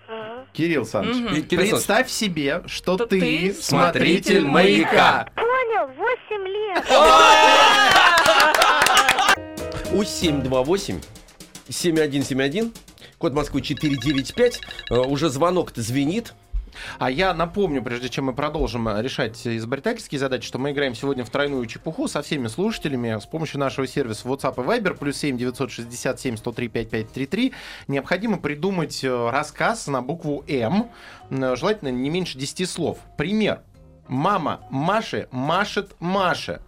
Мгм. 0.08 0.46
Кирилл 0.52 0.82
Александрович, 0.82 1.16
Мгм. 1.16 1.42
Кирилл 1.48 1.70
представь 1.70 2.08
себе, 2.08 2.62
что 2.66 2.94
Что 2.96 3.06
ты 3.06 3.18
ты 3.18 3.54
смотритель 3.60 4.46
маяка. 4.46 5.30
Понял, 5.34 5.88
8 5.96 6.46
лет. 6.46 6.84
У 9.92 10.04
728 10.04 11.00
7171 11.68 12.72
код 13.18 13.32
Москвы 13.32 13.62
495. 13.62 14.60
Э, 14.90 14.98
Уже 14.98 15.28
звонок-то 15.28 15.82
звенит. 15.82 16.34
А 16.98 17.10
я 17.10 17.34
напомню, 17.34 17.82
прежде 17.82 18.08
чем 18.08 18.26
мы 18.26 18.32
продолжим 18.32 18.88
решать 19.00 19.46
изобретательские 19.46 20.18
задачи, 20.18 20.46
что 20.46 20.58
мы 20.58 20.72
играем 20.72 20.94
сегодня 20.94 21.24
в 21.24 21.30
тройную 21.30 21.64
чепуху 21.66 22.08
со 22.08 22.22
всеми 22.22 22.48
слушателями 22.48 23.18
с 23.18 23.26
помощью 23.26 23.60
нашего 23.60 23.86
сервиса 23.86 24.28
WhatsApp 24.28 24.54
и 24.54 24.66
Viber 24.66 24.96
плюс 24.96 25.16
7 25.16 25.36
967 25.36 26.36
103 26.36 26.68
5533. 26.68 27.52
Необходимо 27.88 28.38
придумать 28.38 29.02
э, 29.04 29.30
рассказ 29.30 29.86
на 29.86 30.02
букву 30.02 30.44
М, 30.48 30.90
желательно 31.30 31.88
не 31.88 32.10
меньше 32.10 32.38
10 32.38 32.68
слов. 32.68 32.98
Пример. 33.16 33.60
Мама 34.08 34.60
Маши 34.70 35.28
машет 35.30 35.94
Маше. 36.00 36.60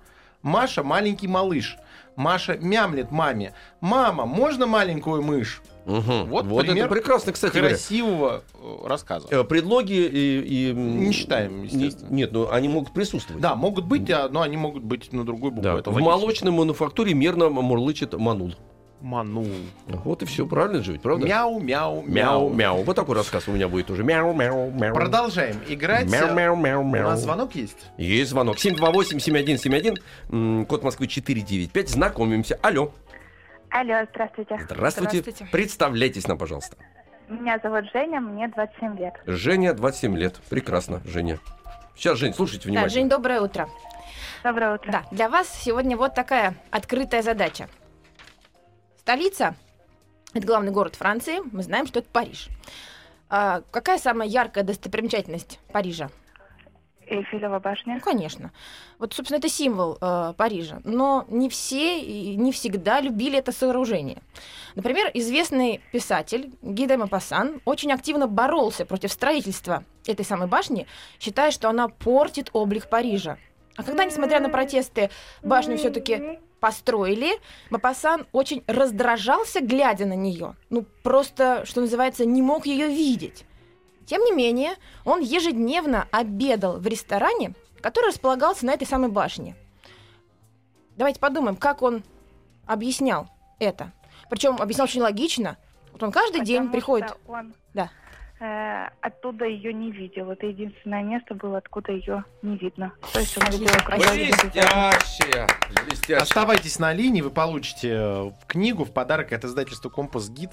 Маша 0.43 0.83
маленький 0.83 1.29
малыш. 1.29 1.77
Маша 2.17 2.57
мямлет 2.59 3.12
маме. 3.12 3.55
Мама, 3.81 4.27
можно 4.27 4.67
маленькую 4.67 5.23
мышь? 5.23 5.62
Мгм. 5.88 6.26
Вот 6.26 6.45
Вот 6.45 6.66
пример 6.66 6.85
это 6.85 6.95
прекрасно, 6.95 7.33
кстати 7.33 7.54
говоря. 7.54 7.71
Красивого 7.71 8.42
э, 8.62 8.87
рассказа. 8.87 9.26
Э, 9.30 9.42
Предлоги 9.42 9.92
и... 9.95 10.68
и, 10.68 10.73
Не 10.73 11.12
считаем, 11.12 11.62
естественно. 11.62 12.11
не- 12.11 12.16
нет, 12.16 12.33
ну 12.33 12.50
они 12.50 12.68
могут 12.68 12.92
присутствовать. 12.92 13.40
Да, 13.42 13.54
могут 13.57 13.87
быть, 13.87 14.11
а, 14.11 14.28
но 14.28 14.42
они 14.42 14.57
могут 14.57 14.85
быть 14.85 15.12
на 15.12 15.25
другой 15.25 15.50
букве. 15.50 15.73
Да. 15.73 15.78
Это 15.78 15.90
В 15.90 15.95
логично. 15.95 16.11
молочной 16.12 16.52
мануфактуре 16.52 17.14
мерно 17.14 17.49
мурлычет 17.49 18.12
манул. 18.12 18.54
Манул. 19.00 19.47
Вот 19.87 20.23
и 20.23 20.26
все, 20.26 20.45
правильно 20.45 20.83
же 20.83 20.92
ведь, 20.92 21.02
правда? 21.02 21.25
Мяу, 21.25 21.61
мяу, 21.61 22.02
Мяу, 22.04 22.50
мяу. 22.52 22.83
Вот 22.83 22.97
такой 22.97 23.14
рассказ 23.14 23.47
у 23.47 23.52
меня 23.52 23.68
будет 23.68 23.90
уже. 23.92 24.02
Мяу, 24.02 24.35
мяу, 24.35 24.71
мяу. 24.73 24.92
Продолжаем 24.92 25.57
играть. 25.68 26.11
Мяу, 26.11 26.35
мяу, 26.35 26.57
мяу, 26.57 26.83
У 26.83 26.85
мяу. 26.85 27.04
нас 27.09 27.21
звонок 27.23 27.54
есть? 27.54 27.76
Есть 27.97 28.30
звонок. 28.30 28.57
728-7171, 28.59 29.95
м, 30.30 30.66
код 30.66 30.83
Москвы 30.83 31.07
495. 31.07 31.88
Знакомимся. 31.90 32.59
Алло. 32.61 32.90
Алло, 33.71 34.07
здравствуйте. 34.11 34.59
Здравствуйте. 34.65 35.19
Здравствуйте. 35.19 35.49
Представляйтесь 35.53 36.27
нам, 36.27 36.39
пожалуйста. 36.39 36.77
Меня 37.29 37.59
зовут 37.63 37.85
Женя, 37.93 38.21
мне 38.21 38.49
27 38.49 38.99
лет. 38.99 39.15
Женя, 39.27 39.75
27 39.75 40.17
лет. 40.17 40.37
Прекрасно, 40.49 41.03
Женя. 41.05 41.39
Сейчас, 41.95 42.19
Жень, 42.19 42.33
слушайте 42.33 42.65
Да, 42.65 42.69
внимательно. 42.71 42.95
Жень, 42.95 43.09
доброе 43.09 43.41
утро. 43.41 43.69
Доброе 44.43 44.75
утро. 44.77 44.91
Да, 44.91 45.05
для 45.11 45.29
вас 45.29 45.49
сегодня 45.49 45.97
вот 45.97 46.15
такая 46.15 46.55
открытая 46.71 47.23
задача. 47.23 47.69
Столица– 48.99 49.57
это 50.35 50.47
главный 50.47 50.71
город 50.71 50.95
Франции. 50.95 51.39
Мы 51.53 51.63
знаем, 51.63 51.87
что 51.87 51.99
это 51.99 52.09
Париж. 52.11 52.49
А 53.29 53.63
какая 53.71 53.99
самая 53.99 54.29
яркая 54.29 54.65
достопримечательность 54.65 55.59
Парижа? 55.73 56.09
Эйфелева 57.11 57.55
Ну, 57.55 57.61
башня. 57.61 58.00
конечно. 58.00 58.53
Вот, 58.99 59.15
собственно, 59.15 59.38
это 59.38 59.49
символ 59.49 59.99
э, 60.00 60.35
Парижа. 60.37 60.81
Но 60.85 61.25
не 61.29 61.49
все 61.49 62.00
и 62.00 62.37
не 62.37 62.53
всегда 62.53 63.00
любили 63.00 63.38
это 63.38 63.53
сооружение. 63.53 64.19
Например, 64.75 65.11
известный 65.15 65.81
писатель 65.93 66.50
Ги 66.62 66.87
де 66.87 66.97
Мопассан 66.97 67.61
очень 67.65 67.93
активно 67.93 68.27
боролся 68.27 68.85
против 68.85 69.12
строительства 69.12 69.85
этой 70.07 70.25
самой 70.25 70.49
башни, 70.49 70.87
считая, 71.21 71.50
что 71.50 71.69
она 71.69 71.88
портит 71.88 72.50
облик 72.53 72.88
Парижа. 72.88 73.38
А 73.77 73.83
когда, 73.85 74.05
несмотря 74.05 74.41
на 74.41 74.49
протесты, 74.49 75.11
башню 75.43 75.77
все-таки 75.77 76.41
построили, 76.61 77.38
Мопассан 77.71 78.27
очень 78.33 78.65
раздражался, 78.67 79.61
глядя 79.61 80.07
на 80.07 80.15
нее. 80.15 80.57
Ну, 80.71 80.85
просто, 81.03 81.65
что 81.65 81.81
называется, 81.81 82.25
не 82.25 82.43
мог 82.43 82.67
ее 82.67 82.88
видеть. 82.88 83.45
Тем 84.09 84.23
не 84.25 84.33
менее, 84.33 84.71
он 85.05 85.21
ежедневно 85.21 86.09
обедал 86.11 86.79
в 86.79 86.87
ресторане, 86.87 87.53
который 87.83 88.07
располагался 88.07 88.65
на 88.65 88.71
этой 88.73 88.87
самой 88.87 89.11
башне. 89.11 89.55
Давайте 90.97 91.21
подумаем, 91.21 91.57
как 91.57 91.83
он 91.83 92.03
объяснял 92.67 93.29
это. 93.59 93.93
Причем 94.31 94.57
объяснял 94.57 94.87
очень 94.87 95.03
логично. 95.03 95.59
Вот 95.93 96.03
он 96.03 96.11
каждый 96.11 96.41
день 96.43 96.57
Потому 96.57 96.73
приходит. 96.73 97.09
что 97.09 97.19
Он 97.31 97.55
Да. 97.75 97.91
э, 98.41 98.88
оттуда 99.03 99.45
ее 99.45 99.75
не 99.75 99.93
видел. 99.93 100.31
Это 100.31 100.47
единственное 100.47 101.03
место 101.03 101.35
было, 101.35 101.59
откуда 101.59 101.93
ее 101.93 102.25
не 102.41 102.57
видно. 102.57 102.93
То 103.12 103.21
есть 103.21 103.37
он 103.37 103.45
видел 103.50 103.67
Блестяще. 103.95 105.47
Блестяще. 105.85 106.17
Оставайтесь 106.23 106.79
на 106.79 106.95
линии, 106.95 107.21
вы 107.21 107.31
получите 107.31 107.91
э, 107.93 108.31
книгу 108.47 108.87
в 108.87 108.93
подарок 108.95 109.35
от 109.35 109.45
издательства 109.45 109.91
«Компас 109.91 110.31
Гид». 110.31 110.53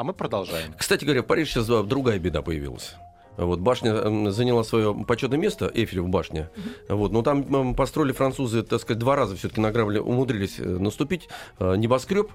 А 0.00 0.02
мы 0.02 0.14
продолжаем. 0.14 0.72
Кстати 0.78 1.04
говоря, 1.04 1.22
в 1.22 1.26
Париже 1.26 1.50
сейчас 1.50 1.66
другая 1.66 2.18
беда 2.18 2.40
появилась. 2.40 2.94
Вот 3.36 3.60
башня 3.60 4.30
заняла 4.30 4.64
свое 4.64 4.94
почетное 5.06 5.38
место, 5.38 5.70
Эйфелева 5.74 6.06
башня. 6.06 6.50
Вот, 6.88 7.12
но 7.12 7.20
там 7.20 7.74
построили 7.74 8.12
французы, 8.12 8.62
так 8.62 8.80
сказать, 8.80 8.98
два 8.98 9.14
раза 9.14 9.36
все-таки 9.36 9.60
награбили, 9.60 9.98
умудрились 9.98 10.58
э, 10.58 10.64
наступить. 10.64 11.28
Э, 11.58 11.76
Небоскреб 11.76 12.32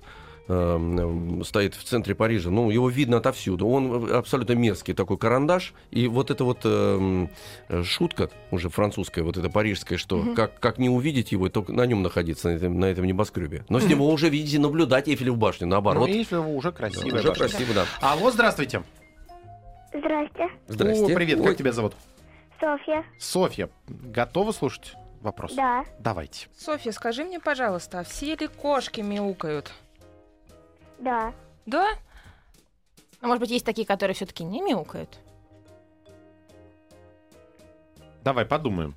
э, 0.47 0.53
м, 0.53 1.43
стоит 1.43 1.75
в 1.75 1.83
центре 1.83 2.15
Парижа. 2.15 2.49
Ну, 2.49 2.69
его 2.69 2.89
видно 2.89 3.17
отовсюду. 3.17 3.67
Он 3.67 4.11
абсолютно 4.13 4.53
мерзкий 4.53 4.93
такой 4.93 5.17
карандаш. 5.17 5.73
И 5.91 6.07
вот 6.07 6.31
эта 6.31 6.43
вот 6.43 6.59
э, 6.63 7.27
шутка 7.83 8.29
уже 8.51 8.69
французская, 8.69 9.23
вот 9.23 9.37
эта 9.37 9.49
парижская, 9.49 9.97
что 9.97 10.33
как, 10.35 10.59
как 10.59 10.77
не 10.77 10.89
увидеть 10.89 11.31
его, 11.31 11.49
только 11.49 11.71
на 11.73 11.85
нем 11.85 12.03
находиться, 12.03 12.49
на 12.49 12.53
этом, 12.55 12.79
на 12.79 12.85
этом 12.85 13.05
небоскребе. 13.05 13.65
Но 13.69 13.79
с 13.79 13.85
него 13.85 14.07
уже 14.09 14.29
видите 14.29 14.59
наблюдать 14.59 15.07
Эйфелеву 15.07 15.37
башню, 15.37 15.67
наоборот. 15.67 16.09
Ну, 16.09 16.41
вы 16.41 16.55
уже 16.55 16.71
Да, 16.71 16.77
красивая 16.77 17.13
уже 17.19 17.27
башня. 17.29 17.47
красиво, 17.47 17.73
да. 17.73 17.85
Алло, 18.01 18.31
здравствуйте. 18.31 18.83
Здрасте, 19.93 20.49
Здрасте. 20.67 21.13
О, 21.13 21.15
привет, 21.15 21.39
Ой. 21.39 21.45
как 21.47 21.57
тебя 21.57 21.71
зовут? 21.71 21.93
Софья. 22.59 23.03
Софья, 23.19 23.69
готова 23.87 24.51
слушать 24.51 24.95
вопрос? 25.21 25.53
Да, 25.55 25.85
Давайте. 25.99 26.47
Софья, 26.57 26.91
скажи 26.91 27.23
мне, 27.23 27.39
пожалуйста, 27.39 27.99
а 27.99 28.03
все 28.03 28.35
ли 28.35 28.47
кошки 28.47 29.01
мяукают? 29.01 29.71
Да. 30.99 31.33
Да? 31.65 31.87
А 33.21 33.27
может 33.27 33.39
быть, 33.39 33.51
есть 33.51 33.65
такие, 33.65 33.87
которые 33.87 34.15
все-таки 34.15 34.43
не 34.43 34.61
мяукают? 34.61 35.19
Давай 38.23 38.45
подумаем. 38.45 38.95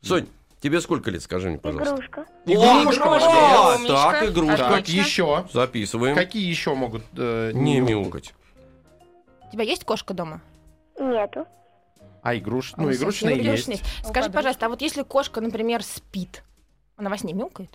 Сонь, 0.00 0.26
тебе 0.60 0.80
сколько 0.80 1.10
лет, 1.10 1.22
скажи 1.22 1.48
мне, 1.50 1.58
пожалуйста? 1.58 1.94
Игрушка. 1.94 2.26
Игрушка, 2.46 3.04
О, 3.04 3.74
умничка. 3.76 3.88
Так, 3.88 4.28
игрушка. 4.28 4.56
Так, 4.56 4.88
еще. 4.88 5.46
Записываем. 5.52 6.14
Какие 6.14 6.48
еще 6.48 6.74
могут 6.74 7.02
э, 7.16 7.52
Не 7.52 7.80
мяукать. 7.80 8.34
У 9.48 9.52
тебя 9.52 9.64
есть 9.64 9.84
кошка 9.84 10.14
дома? 10.14 10.40
Нету. 10.98 11.46
А 12.22 12.36
игруш... 12.36 12.74
Ну, 12.76 12.92
игрушечные 12.92 13.36
есть. 13.36 13.46
игрушечные. 13.46 13.78
У 14.04 14.08
Скажи, 14.08 14.30
пожалуйста, 14.30 14.66
а 14.66 14.68
вот 14.68 14.80
если 14.82 15.02
кошка, 15.02 15.40
например, 15.40 15.82
спит, 15.82 16.44
она 16.96 17.10
во 17.10 17.16
сне 17.16 17.32
мяукает? 17.32 17.70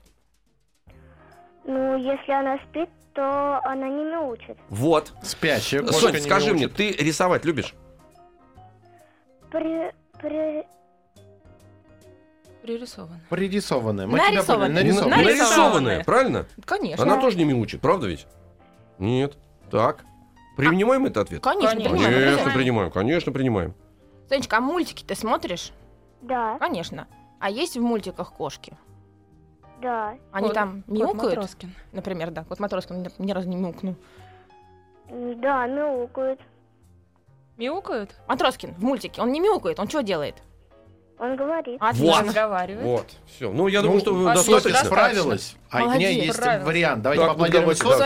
Ну, 1.66 1.98
если 1.98 2.32
она 2.32 2.60
спит, 2.70 2.90
то 3.16 3.62
она 3.64 3.88
не 3.88 4.04
мяучит. 4.04 4.58
Вот. 4.70 5.14
Спящая 5.24 5.82
кошка 5.82 6.00
Сонь, 6.00 6.14
не 6.14 6.20
скажи 6.20 6.54
мне, 6.54 6.68
ты 6.68 6.92
рисовать 6.92 7.46
любишь? 7.46 7.74
При, 9.50 9.94
при... 10.22 10.66
Пририсовано. 12.62 13.22
Пририсованная. 13.30 14.08
Мы 14.08 14.18
тебя 14.18 14.30
Нарисованная. 14.30 14.68
поняли. 14.68 14.84
Нарисованная. 14.84 15.18
Нарисованная. 15.18 15.48
Нарисованная, 15.48 16.04
правильно? 16.04 16.46
Конечно. 16.66 17.04
Она 17.04 17.22
тоже 17.22 17.38
не 17.38 17.46
мяучит, 17.46 17.80
правда 17.80 18.08
ведь? 18.08 18.28
Нет. 19.00 19.38
Так. 19.72 20.04
Принимаем 20.58 21.06
этот 21.06 21.18
ответ? 21.28 21.42
Конечно, 21.44 21.70
Конечно. 21.70 21.90
принимаем, 21.92 22.14
Конечно, 22.14 22.28
обязательно. 22.34 22.54
принимаем, 22.54 22.92
конечно, 22.92 23.32
принимаем. 23.32 23.74
Сонечка, 24.30 24.58
а 24.58 24.62
мультики 24.62 25.04
ты 25.04 25.16
смотришь? 25.16 25.72
Да, 26.22 26.58
Конечно. 26.60 27.08
А 27.40 27.50
есть 27.50 27.78
в 27.78 27.82
мультиках 27.82 28.34
кошки? 28.34 28.76
Да. 29.86 30.16
Они 30.32 30.48
Кот- 30.48 30.54
там 30.56 30.84
Кот 30.88 30.98
мяукают? 30.98 31.36
Матроскин. 31.36 31.76
Например, 31.92 32.32
да. 32.32 32.44
Кот 32.44 32.60
Матроскин 32.60 33.08
ни, 33.20 33.32
разу 33.32 33.48
не 33.48 33.56
мяукнул. 33.56 33.96
Да, 35.10 35.68
мяукают. 35.68 36.40
Мяукают? 37.58 38.16
Матроскин 38.28 38.74
в 38.74 38.84
мультике, 38.84 39.22
он 39.22 39.32
не 39.32 39.40
мяукает, 39.40 39.80
он 39.80 39.88
что 39.88 40.02
делает? 40.02 40.36
Он 41.18 41.38
говорит. 41.38 41.78
Отлично. 41.80 42.24
Разговаривает. 42.24 42.84
Вот, 42.86 43.08
все. 43.28 43.50
Ну, 43.50 43.68
я 43.68 43.82
думаю, 43.82 44.02
Ну, 44.04 44.22
что 44.22 44.30
а 44.30 44.34
достаточно. 44.34 44.84
справилась. 44.86 45.56
А 45.72 45.84
у 45.86 45.92
меня 45.92 46.10
есть 46.10 46.34
Справилась. 46.36 46.66
вариант. 46.68 47.02
Давайте 47.04 47.22
Так, 47.24 47.32
поаплодируем 47.32 47.70
да. 47.70 47.86
Вот, 47.86 47.98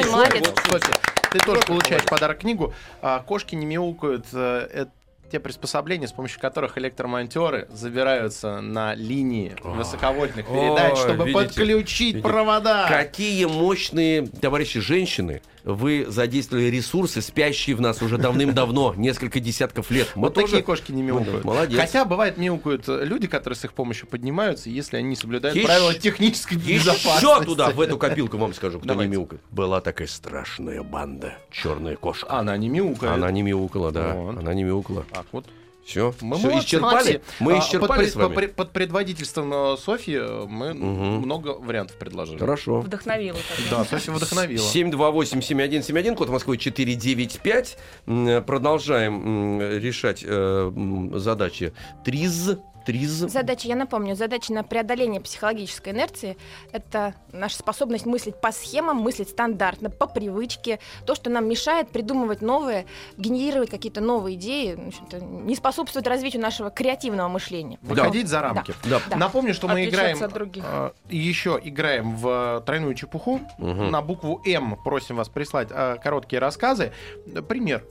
Софья, 0.84 0.94
ты 1.32 1.40
тоже 1.40 1.62
получаешь 1.62 2.06
подарок 2.06 2.40
книгу. 2.40 2.72
А, 3.02 3.24
Кошки 3.24 3.56
не 3.56 3.66
мяукают. 3.66 4.26
э, 4.34 4.68
Это 4.72 4.92
те 5.30 5.40
приспособления, 5.40 6.08
с 6.08 6.12
помощью 6.12 6.40
которых 6.42 6.78
электромонтеры 6.78 7.68
забираются 7.72 8.62
на 8.62 8.96
линии 8.96 9.56
высоковольтных 9.64 10.46
передач, 10.48 10.94
Ой, 10.94 10.98
чтобы 10.98 11.26
видите, 11.28 11.46
подключить 11.46 12.16
видите. 12.16 12.28
провода. 12.28 12.88
Какие 12.88 13.46
мощные, 13.46 14.28
товарищи 14.28 14.80
женщины, 14.80 15.42
вы 15.64 16.06
задействовали 16.08 16.66
ресурсы, 16.66 17.22
спящие 17.22 17.76
в 17.76 17.82
нас 17.82 18.02
уже 18.02 18.18
давным-давно, 18.18 18.94
несколько 18.98 19.40
десятков 19.40 19.92
лет. 19.92 20.10
Мы 20.16 20.24
Вот 20.24 20.34
такие 20.34 20.52
тоже... 20.52 20.64
кошки 20.64 20.92
не 20.92 21.02
мяукают. 21.02 21.44
Молодец. 21.44 21.80
Хотя 21.80 22.06
бывает 22.06 22.38
мяукают 22.38 22.88
э, 22.88 23.04
люди, 23.06 23.28
которые 23.28 23.58
с 23.58 23.66
их 23.66 23.74
помощью 23.74 24.08
поднимаются, 24.08 24.70
если 24.70 24.98
они 24.98 25.16
соблюдают 25.16 25.56
Еще- 25.56 25.66
правила 25.68 25.94
технической 25.94 26.58
безопасности. 26.58 27.26
Еще 27.26 27.44
туда, 27.46 27.70
в 27.72 27.82
эту 27.82 27.98
копилку 27.98 28.38
вам 28.38 28.54
скажу, 28.54 28.80
кто 28.80 28.88
Давайте. 28.88 29.10
не 29.10 29.18
мяукает. 29.18 29.42
Была 29.52 29.82
такая 29.82 30.08
страшная 30.08 30.84
банда, 30.84 31.38
черная 31.52 31.96
кошка. 31.96 32.28
Она 32.32 32.56
не 32.58 32.70
мяукает. 32.70 33.14
Она 33.14 33.32
не 33.32 33.42
мяукала, 33.42 33.92
да. 33.92 34.14
Вот. 34.14 34.38
Она 34.38 34.54
не 34.54 34.64
мяукала. 34.64 35.06
Так, 35.12 35.26
вот. 35.32 35.46
Все, 35.90 36.14
Мы 36.22 36.38
все 36.38 36.48
молодцы, 36.50 36.68
исчерпали. 36.68 37.22
Мы 37.40 37.56
А, 37.56 37.60
исчерпали 37.60 38.04
под, 38.04 38.12
с 38.12 38.16
вами. 38.16 38.36
под 38.36 38.56
под 38.56 38.72
предводительством 38.74 39.52
э, 39.52 39.76
Софьи 39.84 40.18
э, 40.22 40.46
мы 40.48 40.76
Мгм. 40.76 41.22
много 41.24 41.48
вариантов 41.60 41.98
предложили. 41.98 42.38
Хорошо. 42.38 42.82
Вдохновила. 42.82 43.40
тогда. 43.58 43.78
Да, 43.84 43.86
Софья 43.86 44.12
вдохновила. 44.12 44.62
728-7171, 44.62 46.16
код 46.16 46.30
Москвы 46.30 46.58
495. 46.60 47.78
М, 48.06 48.44
Продолжаем 48.44 49.60
решать 49.62 50.24
э, 50.24 50.72
задачи. 51.16 51.74
ТРИЗ. 52.06 52.58
ТРИЗ. 52.90 53.30
Задача, 53.30 53.68
я 53.68 53.76
напомню, 53.76 54.16
задача 54.16 54.52
на 54.52 54.64
преодоление 54.64 55.22
психологической 55.22 55.94
инерции— 55.94 56.38
это 56.72 57.14
наша 57.32 57.58
способность 57.58 58.08
мыслить 58.08 58.42
по 58.42 58.52
схемам, 58.52 58.98
мыслить 58.98 59.30
стандартно, 59.30 59.92
по 59.92 60.08
привычке. 60.08 60.80
То, 61.06 61.14
что 61.14 61.30
нам 61.30 61.48
мешает 61.48 61.90
придумывать 61.90 62.42
новые, 62.42 62.88
генерировать 63.18 63.70
какие-то 63.70 64.02
новые 64.02 64.38
идеи, 64.38 64.74
в 64.74 64.88
общем-то, 64.88 65.20
не 65.20 65.56
способствует 65.56 66.08
развитию 66.08 66.42
нашего 66.42 66.72
креативного 66.72 67.28
мышления. 67.28 67.78
Выходить 67.84 68.28
за 68.28 68.42
рамки. 68.42 68.74
Да. 68.86 69.00
Да. 69.08 69.18
Напомню, 69.18 69.54
что 69.54 69.68
мы 69.68 69.84
Отличаться 69.84 70.26
играем 70.26 70.52
э, 70.56 70.92
еще 71.10 71.60
играем 71.64 72.16
в 72.16 72.64
тройную 72.66 72.96
чепуху. 72.96 73.40
Мгм. 73.60 73.92
На 73.92 74.02
букву 74.02 74.42
М 74.46 74.76
просим 74.84 75.18
вас 75.18 75.30
прислать 75.30 75.68
э, 75.70 75.98
короткие 76.02 76.40
рассказы. 76.40 76.92
Э, 77.28 77.42
Пример. 77.44 77.84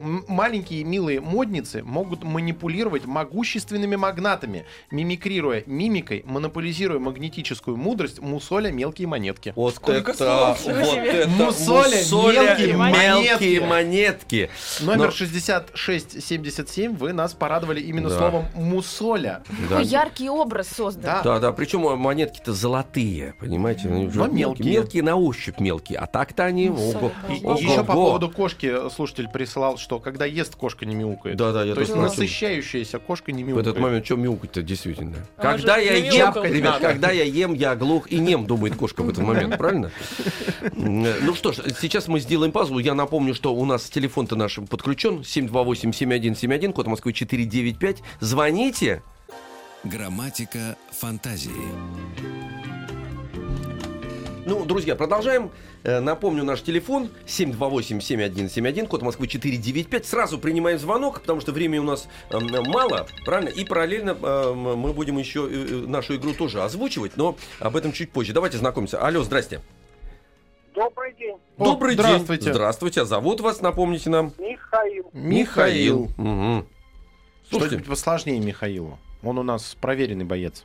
Маленькие 0.00 0.82
милые 0.82 1.20
модницы 1.20 1.82
могут 1.82 2.24
манипулировать 2.24 3.04
могущественными 3.04 3.96
магнатами, 3.96 4.64
мимикрируя 4.90 5.62
мимикой, 5.66 6.22
монополизируя 6.26 6.98
магнетическую 6.98 7.76
мудрость, 7.76 8.18
мусоля 8.20 8.70
мелкие 8.72 9.06
монетки. 9.08 9.52
Вот 9.56 9.74
Сколько 9.74 10.12
это, 10.12 10.54
слов? 10.56 10.64
вот 10.64 10.96
это 10.96 11.28
Мусоля, 11.28 11.96
мелкие 11.96 12.72
мелкие 12.72 12.74
монетки. 12.76 13.58
монетки. 13.60 14.50
Номер 14.80 15.06
Но- 15.06 15.10
6677, 15.10 16.96
вы 16.96 17.12
нас 17.12 17.34
порадовали 17.34 17.80
именно 17.80 18.08
Да. 18.08 18.16
словом 18.18 18.46
мусоля. 18.54 19.42
Какой 19.68 19.84
яркий 19.84 20.30
образ 20.30 20.68
создан. 20.68 21.02
Да. 21.02 21.22
Да, 21.22 21.38
да, 21.40 21.52
причем 21.52 21.80
монетки-то 21.98 22.52
золотые, 22.54 23.34
понимаете? 23.38 23.88
Но 23.88 24.26
мелкие. 24.28 24.70
Мелкие 24.70 25.02
на 25.02 25.16
ощупь 25.16 25.60
мелкие, 25.60 25.98
а 25.98 26.06
так-то 26.06 26.44
они... 26.44 26.70
Ого, 26.70 26.92
соль, 26.92 27.36
И 27.36 27.44
Ого. 27.44 27.58
еще 27.58 27.84
по 27.84 27.92
поводу 27.92 28.30
кошки 28.30 28.88
слушатель 28.90 29.28
присылал, 29.28 29.76
что 29.76 29.89
когда 29.98 30.24
ест, 30.26 30.54
кошка 30.54 30.86
не 30.86 30.94
мяукает. 30.94 31.36
Да, 31.36 31.52
да, 31.52 31.64
я 31.64 31.74
То 31.74 31.80
есть 31.80 31.94
насыщающаяся 31.94 32.98
кошка 32.98 33.32
не 33.32 33.42
В 33.42 33.48
мяукает. 33.48 33.66
этот 33.66 33.80
момент 33.80 34.06
что 34.06 34.16
мяукать-то, 34.16 34.62
действительно? 34.62 35.16
А 35.36 35.42
когда 35.42 35.76
я 35.78 35.94
ем, 35.96 36.34
ребят, 36.44 36.78
когда 36.80 37.10
я 37.10 37.24
ем, 37.24 37.54
я 37.54 37.74
глух 37.74 38.10
и 38.10 38.18
нем, 38.18 38.46
думает 38.46 38.76
кошка 38.76 39.02
в 39.02 39.08
этот 39.08 39.24
момент, 39.24 39.58
правильно? 39.58 39.90
Ну 40.72 41.34
что 41.34 41.52
ж, 41.52 41.56
сейчас 41.80 42.08
мы 42.08 42.20
сделаем 42.20 42.52
паузу. 42.52 42.78
Я 42.78 42.94
напомню, 42.94 43.34
что 43.34 43.54
у 43.54 43.64
нас 43.64 43.88
телефон-то 43.88 44.36
наш 44.36 44.56
подключен, 44.68 45.20
728-7171, 45.20 46.72
код 46.72 46.86
Москвы 46.86 47.12
495. 47.12 48.02
Звоните. 48.20 49.02
Грамматика 49.84 50.76
фантазии. 50.90 51.50
Ну, 54.50 54.64
друзья, 54.64 54.96
продолжаем. 54.96 55.52
Э, 55.84 56.00
Напомню, 56.00 56.42
наш 56.42 56.62
телефон 56.62 57.10
728-7171, 57.24 58.88
код 58.88 59.00
Москвы 59.02 59.28
495. 59.28 60.04
Сразу 60.04 60.40
принимаем 60.40 60.76
звонок, 60.76 61.20
потому 61.20 61.40
что 61.40 61.52
времени 61.52 61.78
у 61.78 61.84
нас 61.84 62.08
эм, 62.30 62.48
мало, 62.66 63.06
правильно? 63.24 63.48
И 63.48 63.64
параллельно 63.64 64.10
эм, 64.10 64.58
мы 64.58 64.92
будем 64.92 65.18
еще 65.18 65.48
э, 65.48 65.54
э, 65.54 65.86
нашу 65.86 66.16
игру 66.16 66.34
тоже 66.34 66.64
озвучивать, 66.64 67.16
но 67.16 67.36
об 67.60 67.76
этом 67.76 67.92
чуть 67.92 68.10
позже. 68.10 68.32
Давайте 68.32 68.58
знакомиться. 68.58 69.00
Алло, 69.00 69.22
здрасте. 69.22 69.60
Добрый 70.74 71.14
день, 71.14 71.36
Добрый 71.56 71.94
здравствуйте. 71.94 72.46
день. 72.46 72.54
Здравствуйте. 72.54 73.02
А 73.02 73.04
зовут 73.04 73.40
вас, 73.40 73.60
напомните 73.60 74.10
нам? 74.10 74.32
Михаил. 74.36 75.10
Михаил. 75.12 76.08
Мгм. 76.16 76.66
Слушайте, 77.48 77.76
Что-нибудь 77.76 77.88
посложнее 77.88 78.40
Михаилу. 78.40 78.98
Он 79.22 79.38
у 79.38 79.44
нас 79.44 79.76
проверенный 79.80 80.24
боец. 80.24 80.64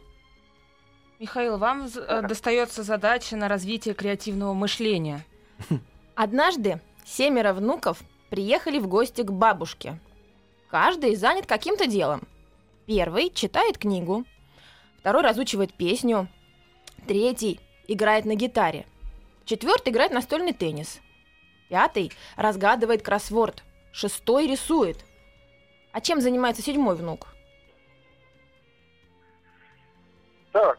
Михаил, 1.17 1.58
вам 1.58 1.88
э, 1.88 2.21
достается 2.23 2.84
задача 2.84 3.38
на 3.38 3.47
развитие 3.47 3.93
креативного 3.93 4.54
мышления. 4.54 5.25
Однажды 6.15 6.82
семеро 7.06 7.54
внуков 7.54 8.01
приехали 8.30 8.80
в 8.80 8.88
гости 8.88 9.21
к 9.21 9.32
бабушке. 9.32 9.97
Каждый 10.69 11.15
занят 11.15 11.45
каким-то 11.45 11.88
делом. 11.88 12.28
Первый 12.86 13.30
читает 13.30 13.78
книгу, 13.78 14.25
второй 14.99 15.23
разучивает 15.23 15.73
песню, 15.73 16.28
третий 17.08 17.62
играет 17.88 18.25
на 18.25 18.36
гитаре, 18.36 18.86
четвертый 19.45 19.93
играет 19.93 20.12
настольный 20.12 20.54
теннис, 20.54 20.99
пятый 21.69 22.12
разгадывает 22.36 23.04
кроссворд, 23.04 23.63
шестой 23.93 24.47
рисует. 24.47 25.06
А 25.93 26.01
чем 26.01 26.19
занимается 26.19 26.62
седьмой 26.62 26.95
внук? 26.95 27.28
Так, 30.51 30.78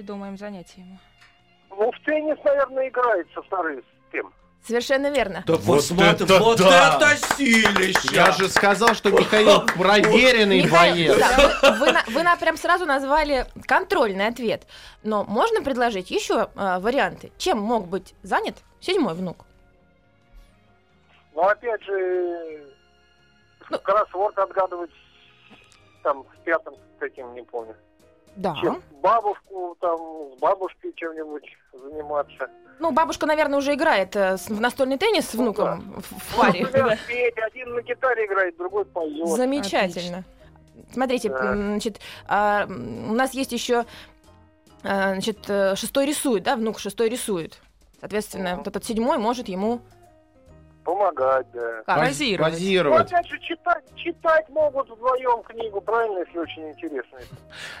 Придумаем 0.00 0.36
занятие 0.36 0.82
ему. 0.82 0.98
ну 1.70 1.90
в 1.90 1.98
теннис, 2.04 2.36
наверное, 2.44 2.86
играет 2.90 3.26
со 3.32 3.40
вторым 3.40 3.80
с 3.80 4.12
кем. 4.12 4.30
Совершенно 4.62 5.10
верно. 5.10 5.42
да 5.46 5.54
Вот 5.56 5.76
посмотри, 5.78 6.06
это 6.26 6.38
вот 6.38 6.58
да! 6.58 6.98
это 7.00 7.16
силище! 7.34 8.08
Я 8.14 8.30
же 8.32 8.50
сказал, 8.50 8.92
что 8.94 9.10
Михаил 9.10 9.64
проверенный 9.74 10.64
Михаил, 10.64 11.14
боец. 11.14 11.18
да, 11.18 11.70
вы, 11.72 11.78
вы 11.78 11.92
на- 11.92 12.04
вы 12.08 12.22
на- 12.24 12.36
прям 12.36 12.58
сразу 12.58 12.84
назвали 12.84 13.46
контрольный 13.66 14.26
ответ. 14.26 14.66
Но 15.02 15.24
можно 15.24 15.62
предложить 15.62 16.10
еще 16.10 16.50
э, 16.54 16.78
варианты? 16.78 17.32
Чем 17.38 17.58
мог 17.58 17.86
быть 17.88 18.14
занят 18.22 18.56
седьмой 18.80 19.14
внук? 19.14 19.46
Но 21.34 21.48
опять 21.48 21.82
же, 21.84 22.66
Ну. 23.70 23.78
кроссворд 23.78 24.36
отгадывать 24.38 24.90
там 26.02 26.22
с 26.34 26.44
пятым 26.44 26.74
каким, 26.98 27.32
не 27.34 27.42
помню. 27.44 27.74
Да. 28.36 28.54
Чем 28.60 28.82
бабушку 29.02 29.76
там 29.80 29.98
с 30.36 30.40
бабушкой 30.40 30.92
чем-нибудь 30.94 31.44
заниматься. 31.72 32.48
Ну, 32.78 32.90
бабушка, 32.92 33.24
наверное, 33.26 33.58
уже 33.58 33.74
играет 33.74 34.14
э, 34.16 34.36
в 34.36 34.60
настольный 34.60 34.98
теннис 34.98 35.30
с 35.30 35.34
Ну 35.34 35.44
внуком 35.44 35.94
в, 35.96 36.02
в 36.02 36.36
паре. 36.36 36.62
Например, 36.64 36.98
петь, 37.08 37.34
один 37.38 37.74
на 37.74 37.80
гитаре 37.80 38.26
играет, 38.26 38.56
другой 38.56 38.84
поет. 38.84 39.28
Замечательно. 39.28 40.24
Смотрите, 40.92 41.30
Так. 41.30 41.42
м, 41.42 41.66
значит, 41.70 42.00
а, 42.28 42.66
у 42.66 43.14
нас 43.14 43.32
есть 43.32 43.52
еще 43.52 43.86
а, 44.84 45.12
значит, 45.12 45.38
э, 45.48 45.74
шестой 45.74 46.06
рисует, 46.06 46.42
да, 46.42 46.56
внук 46.56 46.78
шестой 46.78 47.08
рисует. 47.08 47.58
Соответственно, 48.00 48.56
вот 48.56 48.66
этот 48.66 48.84
седьмой 48.84 49.18
может 49.18 49.48
ему 49.48 49.80
Помогать, 50.86 51.46
да. 51.52 51.82
как? 51.84 51.96
Поз- 51.98 52.08
Позировать. 52.10 52.52
Ну, 52.52 52.56
Позировать. 52.58 53.12
опять 53.12 53.26
же, 53.26 53.38
читать, 53.40 53.84
читать 53.96 54.48
могут 54.50 54.88
вдвоем 54.88 55.42
книгу, 55.42 55.80
правильно, 55.80 56.20
если 56.20 56.38
очень 56.38 56.68
интересно. 56.70 57.18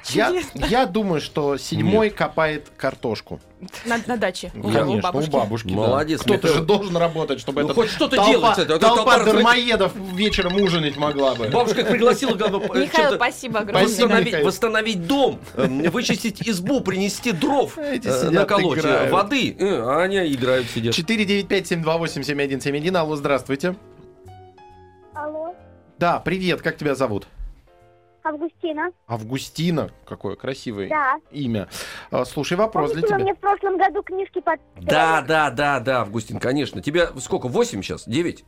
Я, 0.06 0.32
я 0.54 0.86
думаю, 0.86 1.20
что 1.20 1.56
седьмой 1.56 2.10
копает 2.10 2.68
картошку. 2.76 3.38
На, 3.86 3.98
на 4.06 4.16
даче. 4.18 4.52
у 4.54 4.70
Конечно, 4.70 5.00
бабушки. 5.00 5.28
у 5.28 5.32
бабушки. 5.32 5.68
да. 5.68 5.74
Молодец, 5.74 6.20
Кто-то 6.20 6.46
Михаил. 6.46 6.54
же 6.54 6.62
должен 6.64 6.96
работать, 6.96 7.40
чтобы 7.40 7.62
Ну, 7.62 7.68
этот 7.68 7.76
хоть 7.76 7.90
что-то 7.90 8.16
делать, 8.26 8.56
толпа 8.68 8.78
толпа 8.78 9.18
дармоедов 9.24 9.92
вечером 10.12 10.56
ужинать 10.60 10.96
могла 10.96 11.34
бы. 11.34 11.48
Бабушка 11.48 11.80
их 11.80 11.88
пригласила 11.88 12.34
Михаил, 12.34 13.14
спасибо 13.14 13.60
огромное. 13.60 13.84
Восстановить, 13.84 14.26
Михаил. 14.26 14.46
восстановить 14.46 15.06
дом, 15.06 15.40
э, 15.54 15.88
вычистить 15.90 16.46
избу, 16.46 16.80
принести 16.80 17.32
дров, 17.32 17.78
э, 17.78 17.96
сидят, 17.96 18.30
наколоть, 18.32 18.82
воды, 19.10 19.56
э, 19.58 19.80
а 19.82 20.02
они 20.02 20.18
играют, 20.34 20.66
сидят. 20.68 20.94
495-728-7171. 20.98 22.96
Алло, 22.96 23.16
здравствуйте. 23.16 23.74
Алло, 25.14 25.54
Да, 25.98 26.20
привет, 26.20 26.60
как 26.60 26.76
тебя 26.76 26.94
зовут? 26.94 27.26
Августина. 28.28 28.90
Августина. 29.06 29.90
Какое 30.06 30.36
красивое 30.36 30.88
Да. 30.88 31.14
имя. 31.30 31.68
А, 32.10 32.24
Слушай, 32.24 32.56
вопрос 32.56 32.92
для 32.92 33.02
Помните, 33.02 33.14
вы 33.14 33.20
тебя. 33.20 33.24
мне 33.24 33.34
в 33.34 33.38
прошлом 33.40 33.78
году 33.78 34.02
книжки 34.02 34.40
под... 34.40 34.60
Да, 34.76 35.22
да, 35.22 35.50
да, 35.50 35.80
да, 35.80 36.00
Августин, 36.02 36.38
конечно. 36.38 36.82
Тебя 36.82 37.08
сколько, 37.18 37.48
8 37.48 37.82
сейчас? 37.82 38.04
9? 38.06 38.44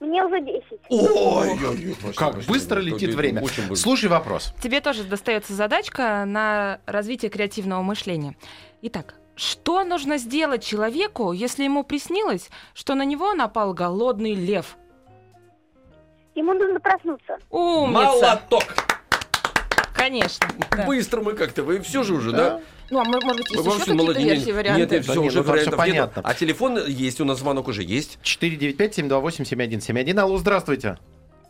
Мне 0.00 0.22
уже 0.24 0.40
10. 0.40 0.62
Ой, 0.90 1.96
Как 2.14 2.36
быстро 2.44 2.80
летит 2.80 3.14
время. 3.14 3.40
Быстро. 3.40 3.74
Слушай 3.74 4.10
вопрос. 4.10 4.52
Тебе 4.62 4.80
тоже 4.80 5.04
достается 5.04 5.54
задачка 5.54 6.24
на 6.26 6.80
развитие 6.86 7.30
креативного 7.30 7.80
мышления. 7.82 8.36
Итак, 8.82 9.14
что 9.34 9.82
нужно 9.82 10.18
сделать 10.18 10.62
человеку, 10.62 11.32
если 11.32 11.64
ему 11.64 11.84
приснилось, 11.84 12.50
что 12.74 12.94
на 12.94 13.04
него 13.04 13.32
напал 13.32 13.72
голодный 13.72 14.34
лев? 14.34 14.76
Ему 16.34 16.52
нужно 16.54 16.80
проснуться. 16.80 17.38
Умница! 17.50 17.92
Молоток! 17.92 18.64
Конечно. 19.94 20.46
да. 20.76 20.84
Быстро 20.86 21.20
мы 21.22 21.34
как-то, 21.34 21.62
вы 21.62 21.80
все 21.80 22.02
же 22.02 22.14
уже, 22.14 22.32
да? 22.32 22.60
Ну, 22.90 23.00
а 23.00 23.04
мо- 23.04 23.20
может 23.22 23.38
быть, 23.38 23.50
есть 23.50 23.64
Вы 23.64 23.72
еще 23.72 23.84
какие-то 23.84 24.20
версии, 24.20 24.46
Нет, 24.46 24.56
варианты? 24.56 24.80
Нет, 24.80 24.90
нет, 24.90 25.06
Да 25.06 25.12
все, 25.12 25.20
нет, 25.22 25.28
уже 25.30 25.38
ну, 25.38 25.44
там 25.44 25.56
всё 25.56 25.70
вариантов 25.70 25.86
нету. 25.86 25.92
понятно. 25.92 26.22
А 26.24 26.34
телефон 26.34 26.86
есть, 26.86 27.20
у 27.20 27.24
нас 27.24 27.38
звонок 27.38 27.68
уже 27.68 27.82
есть. 27.82 28.18
495-728-7171. 28.22 30.18
Алло, 30.20 30.36
здравствуйте. 30.36 30.98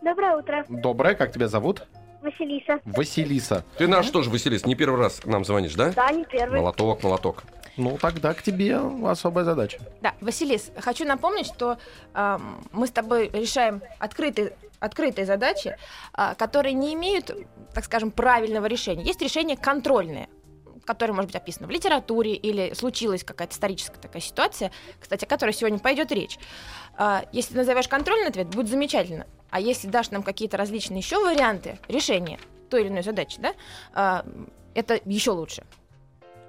Доброе 0.02 0.36
утро. 0.36 0.64
Доброе, 0.68 1.14
как 1.14 1.32
тебя 1.32 1.48
зовут? 1.48 1.86
Василиса. 2.22 2.78
Василиса. 2.84 3.64
Ты 3.76 3.88
наш 3.88 4.08
тоже, 4.10 4.30
Василис, 4.30 4.64
не 4.64 4.74
первый 4.76 5.00
раз 5.00 5.22
нам 5.24 5.44
звонишь, 5.44 5.74
да? 5.74 5.90
Да, 5.90 6.10
не 6.12 6.24
первый. 6.24 6.60
Молоток, 6.60 7.02
молоток. 7.02 7.42
Ну, 7.76 7.98
тогда 8.00 8.34
к 8.34 8.42
тебе 8.42 8.76
особая 9.04 9.44
задача. 9.44 9.80
Да, 10.00 10.14
Василис, 10.20 10.70
хочу 10.78 11.04
напомнить, 11.04 11.46
что 11.46 11.78
ам, 12.12 12.62
мы 12.72 12.86
с 12.86 12.90
тобой 12.90 13.28
решаем 13.32 13.82
открытые, 13.98 14.56
открытые 14.78 15.26
задачи, 15.26 15.76
а, 16.12 16.34
которые 16.34 16.74
не 16.74 16.94
имеют, 16.94 17.30
так 17.74 17.84
скажем, 17.84 18.10
правильного 18.10 18.66
решения. 18.66 19.04
Есть 19.04 19.22
решение 19.22 19.56
контрольное 19.56 20.28
которое 20.84 21.12
может 21.12 21.30
быть 21.32 21.36
описано 21.36 21.66
в 21.66 21.70
литературе 21.70 22.34
или 22.34 22.74
случилась 22.74 23.24
какая-то 23.24 23.54
историческая 23.54 23.98
такая 23.98 24.20
ситуация, 24.20 24.70
кстати, 25.00 25.24
о 25.24 25.28
которой 25.28 25.52
сегодня 25.52 25.78
пойдет 25.78 26.12
речь. 26.12 26.38
А, 26.96 27.24
Если 27.32 27.56
назовешь 27.56 27.88
контрольный 27.88 28.28
ответ, 28.28 28.48
будет 28.48 28.68
замечательно. 28.68 29.26
А 29.50 29.60
если 29.60 29.88
дашь 29.88 30.10
нам 30.10 30.22
какие-то 30.22 30.56
различные 30.56 30.98
еще 30.98 31.18
варианты 31.24 31.78
решения 31.88 32.38
той 32.70 32.82
или 32.82 32.88
иной 32.88 33.02
задачи, 33.02 33.40
да, 33.40 33.54
а, 33.92 34.26
это 34.74 35.00
еще 35.04 35.30
лучше. 35.30 35.64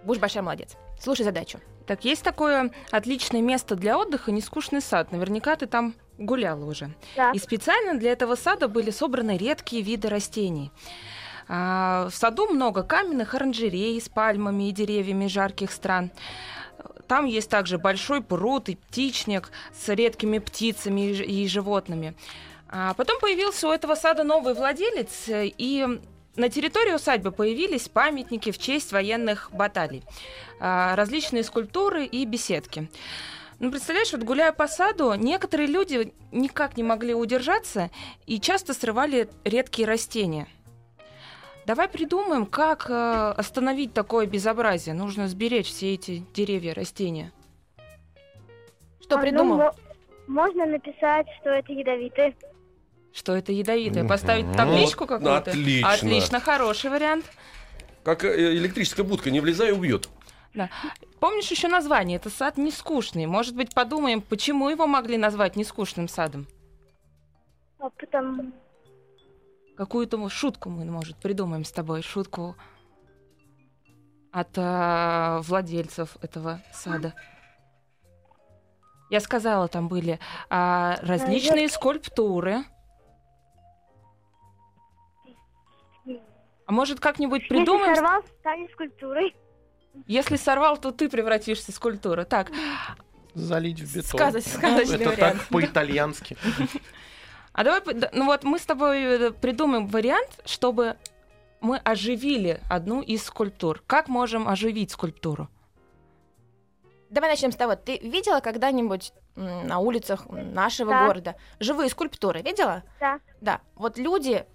Будешь 0.04 0.20
большая 0.20 0.44
молодец. 0.44 0.76
Слушай 1.00 1.24
задачу. 1.24 1.60
Так, 1.86 2.04
есть 2.04 2.24
такое 2.24 2.72
отличное 2.92 3.42
место 3.42 3.76
для 3.76 3.98
отдыха, 3.98 4.32
нескучный 4.32 4.82
сад. 4.82 5.12
Наверняка 5.12 5.56
ты 5.56 5.68
там 5.68 5.94
гуляла 6.18 6.66
уже. 6.66 6.94
Да. 7.16 7.32
И 7.32 7.40
специально 7.40 8.00
для 8.00 8.12
этого 8.12 8.36
сада 8.36 8.68
были 8.68 8.90
собраны 8.90 9.38
редкие 9.38 9.84
виды 9.84 10.10
растений. 10.10 10.72
А, 11.48 12.08
в 12.10 12.16
саду 12.16 12.48
много 12.48 12.84
каменных 12.84 13.36
оранжерей 13.36 14.00
с 14.02 14.10
пальмами 14.10 14.70
и 14.70 14.72
деревьями 14.72 15.28
жарких 15.28 15.72
стран. 15.72 16.12
Там 17.08 17.26
есть 17.26 17.50
также 17.50 17.78
большой 17.78 18.22
пруд 18.22 18.70
и 18.70 18.76
птичник 18.76 19.52
с 19.74 19.90
редкими 19.90 20.40
птицами 20.40 21.12
и 21.12 21.48
животными. 21.48 22.16
А 22.68 22.96
потом 22.96 23.20
появился 23.20 23.68
у 23.68 23.72
этого 23.72 23.94
сада 23.94 24.24
новый 24.24 24.56
владелец, 24.56 25.30
э, 25.30 25.46
и 25.46 26.02
на 26.36 26.50
территории 26.50 26.94
усадьбы 26.94 27.32
появились 27.32 27.88
памятники 27.90 28.52
в 28.52 28.58
честь 28.58 28.92
военных 28.92 29.50
баталий, 29.54 30.04
а, 30.60 30.96
различные 30.96 31.44
скульптуры 31.44 32.06
и 32.06 32.26
беседки. 32.26 32.90
Ну, 33.60 33.72
представляешь, 33.72 34.12
вот 34.12 34.24
гуляя 34.24 34.52
по 34.52 34.68
саду, 34.68 35.14
некоторые 35.14 35.68
люди 35.68 36.14
никак 36.34 36.76
не 36.76 36.84
могли 36.84 37.14
удержаться 37.14 37.90
и 38.26 38.40
часто 38.40 38.74
срывали 38.74 39.30
редкие 39.46 39.88
растения. 39.88 40.48
Давай 41.66 41.88
придумаем, 41.88 42.46
как 42.46 42.88
э, 42.90 42.94
остановить 43.38 43.94
такое 43.94 44.28
безобразие. 44.28 44.94
Нужно 44.94 45.28
сберечь 45.28 45.68
все 45.68 45.94
эти 45.96 46.24
деревья, 46.34 46.74
растения. 46.76 47.32
Что 49.02 49.16
А, 49.16 49.18
ну, 49.18 49.22
придумал? 49.24 49.58
мо- 49.58 49.76
можно 50.28 50.66
написать, 50.66 51.26
что 51.40 51.50
это 51.50 51.72
ядовитые. 51.72 52.36
Что 53.16 53.34
это 53.34 53.54
ядовитое? 53.54 54.06
Поставить 54.06 54.52
табличку 54.58 55.06
Вот, 55.06 55.10
какую-то? 55.10 55.52
отлично. 55.52 55.90
Отлично, 55.90 56.40
хороший 56.42 56.90
вариант. 56.90 57.26
Как 58.04 58.26
э, 58.26 58.54
электрическая 58.58 59.06
будка, 59.06 59.32
не 59.32 59.40
влезай, 59.40 59.72
убьет. 59.72 60.10
Помнишь 61.22 61.50
еще 61.50 61.70
название? 61.70 62.18
Это 62.18 62.30
сад 62.30 62.58
не 62.58 62.72
скучный. 62.72 63.26
Может 63.26 63.56
быть, 63.56 63.74
подумаем, 63.74 64.22
почему 64.22 64.68
его 64.68 64.86
могли 64.86 65.18
назвать 65.18 65.56
нескучным 65.56 66.10
садом? 66.10 66.46
А 67.80 67.90
потом... 67.90 68.54
Какую-то 69.78 70.28
шутку 70.28 70.70
мы, 70.70 70.84
может, 70.84 71.16
придумаем 71.16 71.64
с 71.64 71.72
тобой. 71.72 72.02
Шутку 72.02 72.58
от 74.34 74.50
а, 74.58 75.40
владельцев 75.44 76.18
этого 76.22 76.62
сада. 76.74 77.14
Я 79.10 79.22
сказала, 79.22 79.70
там 79.70 79.88
были 79.88 80.20
а, 80.50 80.98
различные 81.02 81.70
скульптуры. 81.70 82.66
А 86.66 86.72
может, 86.72 87.00
как-нибудь 87.00 87.48
придумаем? 87.48 87.90
Если 87.92 87.96
сорвал, 88.02 88.24
станет 88.40 88.72
скульптурой. 88.72 89.36
Если 90.08 90.36
сорвал, 90.36 90.78
то 90.78 90.92
ты 90.92 91.10
превратишься 91.10 91.72
в 91.72 91.76
скульптуру. 91.76 92.26
Так, 92.26 92.52
Залить 93.34 93.82
в 93.82 93.94
бетон. 93.96 94.18
Сказать, 94.20 94.48
сказочный 94.48 94.96
Это 94.96 95.10
вариант. 95.10 95.40
так 95.40 95.48
по-итальянски. 95.50 96.38
а 97.52 97.64
давай, 97.66 97.82
ну 98.14 98.26
вот 98.26 98.44
мы 98.46 98.58
с 98.60 98.66
тобой 98.66 99.02
э, 99.04 99.32
придумаем 99.32 99.88
вариант, 99.88 100.40
чтобы 100.46 100.96
мы 101.60 101.78
оживили 101.78 102.62
одну 102.70 103.02
из 103.02 103.26
скульптур. 103.26 103.84
Как 103.88 104.08
можем 104.08 104.48
оживить 104.48 104.92
скульптуру? 104.92 105.50
Давай 107.10 107.30
начнем 107.30 107.52
с 107.52 107.56
того. 107.56 107.76
Ты 107.76 107.98
видела 108.00 108.40
когда-нибудь 108.40 109.12
на 109.36 109.80
улицах 109.80 110.28
нашего 110.30 110.92
Да. 110.92 111.08
города 111.08 111.36
живые 111.60 111.90
скульптуры? 111.90 112.42
Видела? 112.42 112.84
Да. 113.02 113.20
Да. 113.42 113.62
Вот 113.76 113.98
люди 113.98 114.46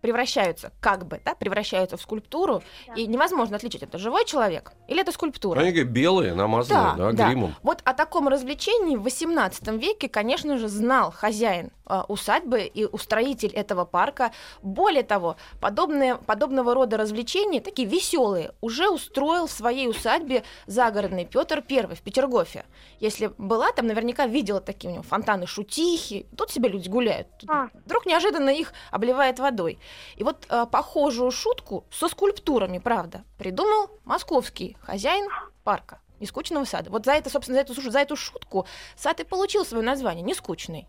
превращаются, 0.00 0.72
как 0.80 1.06
бы, 1.06 1.20
да, 1.24 1.34
превращаются 1.34 1.96
в 1.96 2.02
скульптуру, 2.02 2.62
Да. 2.86 2.94
и 2.94 3.06
невозможно 3.06 3.56
отличить, 3.56 3.82
это 3.82 3.98
живой 3.98 4.24
человек 4.24 4.72
или 4.86 5.00
это 5.00 5.12
скульптура. 5.12 5.60
Они 5.60 5.70
говорят, 5.70 5.90
белые, 5.92 6.34
намазанные, 6.34 6.96
Да, 6.96 7.10
да, 7.10 7.12
да. 7.12 7.28
гримом. 7.28 7.54
Вот 7.62 7.80
о 7.84 7.94
таком 7.94 8.28
развлечении 8.28 8.96
в 8.96 9.06
XVIII 9.06 9.78
веке, 9.78 10.08
конечно 10.08 10.58
же, 10.58 10.68
знал 10.68 11.10
хозяин 11.12 11.70
э, 11.88 12.02
усадьбы 12.08 12.62
и 12.62 12.84
устроитель 12.84 13.50
этого 13.50 13.84
парка. 13.84 14.32
Более 14.62 15.02
того, 15.02 15.36
подобные, 15.60 16.16
подобного 16.16 16.74
рода 16.74 16.96
развлечения, 16.96 17.60
такие 17.60 17.88
веселые, 17.88 18.52
уже 18.60 18.88
устроил 18.88 19.46
в 19.46 19.52
своей 19.52 19.88
усадьбе 19.88 20.44
загородный 20.66 21.24
Петр 21.24 21.64
I 21.68 21.86
в 21.94 22.02
Петергофе. 22.02 22.64
Если 23.00 23.32
была 23.38 23.72
там, 23.72 23.86
наверняка 23.86 24.26
видела 24.26 24.60
такие 24.60 24.90
у 24.90 24.92
него 24.92 25.02
фонтаны 25.02 25.46
шутихи. 25.46 26.26
Тут 26.36 26.50
себе 26.50 26.68
люди 26.68 26.88
гуляют. 26.88 27.28
Тут 27.38 27.50
А. 27.50 27.68
Вдруг 27.84 28.06
неожиданно 28.06 28.50
их 28.50 28.72
обливает 28.90 29.38
водой. 29.38 29.78
И 30.16 30.24
вот 30.24 30.46
э, 30.48 30.66
похожую 30.70 31.30
шутку 31.30 31.84
со 31.90 32.08
скульптурами, 32.08 32.78
правда, 32.78 33.24
придумал 33.38 33.90
московский 34.04 34.76
хозяин 34.82 35.28
парка. 35.64 36.00
Нескучного 36.20 36.64
сада. 36.64 36.90
Вот 36.90 37.04
за 37.04 37.12
это, 37.12 37.30
собственно, 37.30 37.56
за 37.56 37.60
эту, 37.60 37.90
за 37.90 37.98
эту 38.00 38.16
шутку 38.16 38.66
сад 38.96 39.20
и 39.20 39.24
получил 39.24 39.64
свое 39.64 39.84
название 39.84 40.24
Нескучный. 40.24 40.88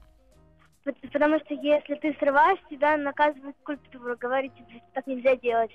Потому 1.12 1.40
что 1.40 1.54
если 1.54 1.96
ты 1.96 2.16
срываешь, 2.20 2.60
тебя 2.70 2.98
наказывает 2.98 3.56
скульптура. 3.62 4.16
Говорит, 4.16 4.54
тебе, 4.56 4.82
так 4.94 5.08
нельзя 5.08 5.36
делать. 5.36 5.72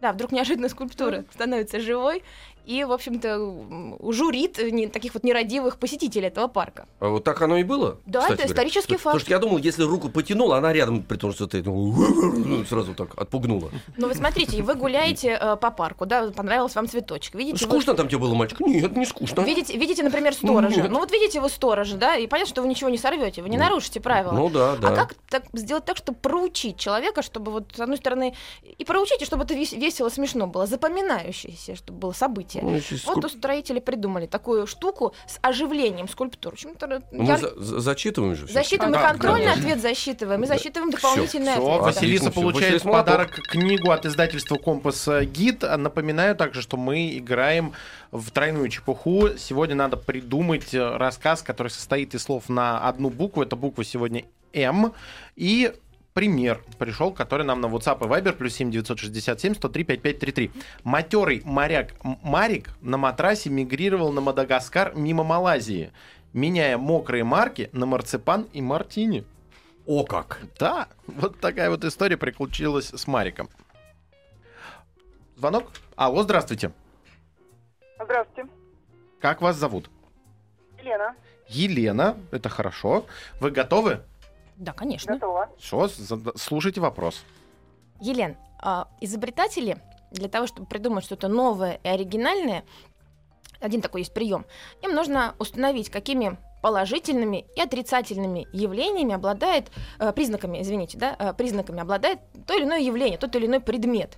Да, 0.00 0.12
вдруг 0.12 0.30
неожиданно 0.30 0.68
скульптура 0.68 1.24
становится 1.32 1.80
живой 1.80 2.22
и, 2.66 2.84
в 2.84 2.92
общем-то, 2.92 4.12
журит 4.12 4.58
таких 4.92 5.14
вот 5.14 5.24
нерадивых 5.24 5.78
посетителей 5.78 6.26
этого 6.26 6.48
парка. 6.48 6.86
А 6.98 7.08
вот 7.08 7.24
так 7.24 7.40
оно 7.42 7.56
и 7.58 7.62
было? 7.62 7.98
Да, 8.06 8.24
это 8.24 8.34
говоря? 8.34 8.46
исторический 8.46 8.96
Потому 8.96 9.12
факт. 9.12 9.24
что 9.24 9.30
я 9.30 9.38
думал, 9.38 9.58
если 9.58 9.84
руку 9.84 10.08
потянула, 10.08 10.58
она 10.58 10.72
рядом, 10.72 11.02
при 11.02 11.16
том, 11.16 11.32
что 11.32 11.46
ты 11.46 11.62
ну, 11.64 12.64
сразу 12.64 12.94
так 12.94 13.18
отпугнула. 13.20 13.70
Ну, 13.96 14.08
вы 14.08 14.14
смотрите, 14.14 14.62
вы 14.62 14.74
гуляете 14.74 15.38
э, 15.40 15.56
по 15.56 15.70
парку, 15.70 16.06
да, 16.06 16.30
понравился 16.32 16.80
вам 16.80 16.88
цветочек. 16.88 17.34
Видите, 17.36 17.64
вы- 17.64 17.70
Скучно 17.70 17.94
там 17.94 18.08
тебе 18.08 18.18
было, 18.18 18.34
мальчик? 18.34 18.58
Нет, 18.60 18.96
не 18.96 19.06
скучно. 19.06 19.42
Видите, 19.42 19.76
видите, 19.76 20.02
например, 20.02 20.34
сторожа. 20.34 20.68
Нет. 20.82 20.90
Ну 20.90 20.98
вот 20.98 21.12
видите 21.12 21.40
вы 21.40 21.48
сторожа, 21.48 21.96
да, 21.96 22.16
и 22.16 22.26
понятно, 22.26 22.50
что 22.50 22.62
вы 22.62 22.68
ничего 22.68 22.90
не 22.90 22.98
сорвете, 22.98 23.42
вы 23.42 23.48
не 23.48 23.56
Ну, 23.58 23.62
нарушите 23.64 24.00
правила. 24.00 24.32
Ну 24.32 24.50
да, 24.50 24.76
да. 24.76 24.88
А 24.88 24.96
как 24.96 25.14
так, 25.30 25.44
сделать 25.52 25.84
так, 25.84 25.96
чтобы 25.96 26.18
проучить 26.18 26.78
человека, 26.78 27.22
чтобы 27.22 27.52
вот 27.52 27.72
с 27.76 27.80
одной 27.80 27.98
стороны 27.98 28.34
и 28.78 28.84
проучить, 28.84 29.22
и 29.22 29.24
чтобы 29.24 29.44
это 29.44 29.54
вес- 29.54 29.72
весело, 29.76 30.08
смешно 30.08 30.46
было, 30.48 30.66
запоминающееся, 30.66 31.76
чтобы 31.76 31.98
было 32.00 32.12
событие. 32.12 32.55
Ну, 32.62 32.74
если 32.74 32.98
Вот 33.06 33.18
скульп- 33.18 33.26
устроители 33.26 33.80
придумали 33.80 34.26
такую 34.26 34.66
штуку 34.66 35.14
с 35.26 35.38
оживлением 35.42 36.08
скульптур. 36.08 36.52
В 36.52 36.54
общем-то, 36.54 36.86
Ну, 36.86 37.22
мы 37.22 37.24
яр- 37.28 37.38
за- 37.40 37.54
за- 37.60 37.80
зачитываем 37.80 38.36
же. 38.36 38.46
всё. 38.46 38.54
Засчитываем 38.54 38.94
и 38.94 38.98
А, 38.98 39.08
контрольный 39.08 39.44
конечно. 39.46 39.62
ответ 39.62 39.80
засчитываем, 39.82 40.42
и 40.44 40.46
Да. 40.46 40.54
засчитываем 40.54 40.90
Всё, 40.92 40.96
дополнительный 41.00 41.52
Все, 41.52 41.66
ответ. 41.74 41.82
Василиса 41.96 42.26
Отлично, 42.28 42.42
получает 42.42 42.84
в 42.84 42.90
подарок 42.90 43.30
книгу 43.48 43.90
от 43.90 44.06
издательства 44.06 44.56
«Компас 44.56 45.08
Гид». 45.22 45.62
Напоминаю 45.62 46.36
также, 46.36 46.62
что 46.62 46.76
мы 46.76 47.16
играем 47.18 47.72
в 48.12 48.30
тройную 48.30 48.68
чепуху. 48.68 49.30
Сегодня 49.38 49.74
надо 49.74 49.96
придумать 49.96 50.72
э, 50.74 50.96
рассказ, 50.96 51.42
который 51.42 51.68
состоит 51.68 52.14
из 52.14 52.22
слов 52.22 52.48
на 52.48 52.86
одну 52.88 53.10
букву. 53.10 53.42
Эта 53.42 53.56
буква 53.56 53.84
сегодня 53.84 54.24
«М». 54.52 54.92
И 55.34 55.72
пример 56.16 56.62
пришел, 56.78 57.12
который 57.12 57.44
нам 57.44 57.60
на 57.60 57.66
WhatsApp 57.66 57.98
и 58.02 58.08
Viber 58.08 58.32
плюс 58.32 58.54
7 58.54 58.70
967 58.70 59.54
103 59.54 59.84
5533. 59.84 60.50
Матерый 60.82 61.42
моряк 61.44 61.92
Марик 62.02 62.70
на 62.80 62.96
матрасе 62.96 63.50
мигрировал 63.50 64.12
на 64.12 64.22
Мадагаскар 64.22 64.94
мимо 64.94 65.24
Малайзии, 65.24 65.92
меняя 66.32 66.78
мокрые 66.78 67.22
марки 67.22 67.68
на 67.72 67.84
марципан 67.84 68.48
и 68.54 68.62
мартини. 68.62 69.26
О 69.84 70.04
как! 70.04 70.40
Да, 70.58 70.88
вот 71.06 71.38
такая 71.38 71.68
вот 71.68 71.84
история 71.84 72.16
приключилась 72.16 72.88
с 72.88 73.06
Мариком. 73.06 73.50
Звонок? 75.36 75.70
Алло, 75.96 76.22
здравствуйте. 76.22 76.72
Здравствуйте. 78.02 78.48
Как 79.20 79.42
вас 79.42 79.56
зовут? 79.56 79.90
Елена. 80.78 81.14
Елена, 81.46 82.16
это 82.30 82.48
хорошо. 82.48 83.04
Вы 83.38 83.50
готовы? 83.50 84.00
Да, 84.56 84.72
конечно. 84.72 85.14
Готова. 85.14 85.48
Все, 85.58 85.88
слушайте 86.36 86.80
вопрос. 86.80 87.22
Елен, 88.00 88.36
а, 88.58 88.88
изобретатели 89.00 89.78
для 90.10 90.28
того, 90.28 90.46
чтобы 90.46 90.66
придумать 90.66 91.04
что-то 91.04 91.28
новое 91.28 91.80
и 91.82 91.88
оригинальное, 91.88 92.64
один 93.60 93.80
такой 93.80 94.02
есть 94.02 94.14
прием, 94.14 94.44
им 94.82 94.94
нужно 94.94 95.34
установить, 95.38 95.90
какими 95.90 96.38
положительными 96.62 97.46
и 97.54 97.60
отрицательными 97.60 98.48
явлениями 98.52 99.14
обладает, 99.14 99.70
э, 99.98 100.12
признаками, 100.12 100.60
извините, 100.62 100.98
да, 100.98 101.14
э, 101.18 101.32
признаками 101.32 101.80
обладает 101.80 102.18
то 102.46 102.54
или 102.54 102.64
иное 102.64 102.80
явление, 102.80 103.18
тот 103.18 103.36
или 103.36 103.46
иной 103.46 103.60
предмет. 103.60 104.16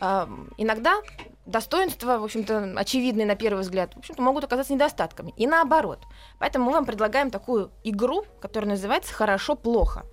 Э, 0.00 0.26
иногда 0.56 1.02
достоинства, 1.46 2.18
в 2.18 2.24
общем-то, 2.24 2.74
очевидные 2.76 3.26
на 3.26 3.34
первый 3.34 3.60
взгляд, 3.60 3.94
в 3.94 3.98
общем-то, 3.98 4.22
могут 4.22 4.44
оказаться 4.44 4.72
недостатками. 4.72 5.32
И 5.36 5.46
наоборот. 5.46 6.00
Поэтому 6.38 6.66
мы 6.66 6.72
вам 6.72 6.84
предлагаем 6.84 7.30
такую 7.30 7.70
игру, 7.84 8.24
которая 8.40 8.70
называется 8.70 9.12
«Хорошо-плохо». 9.12 10.04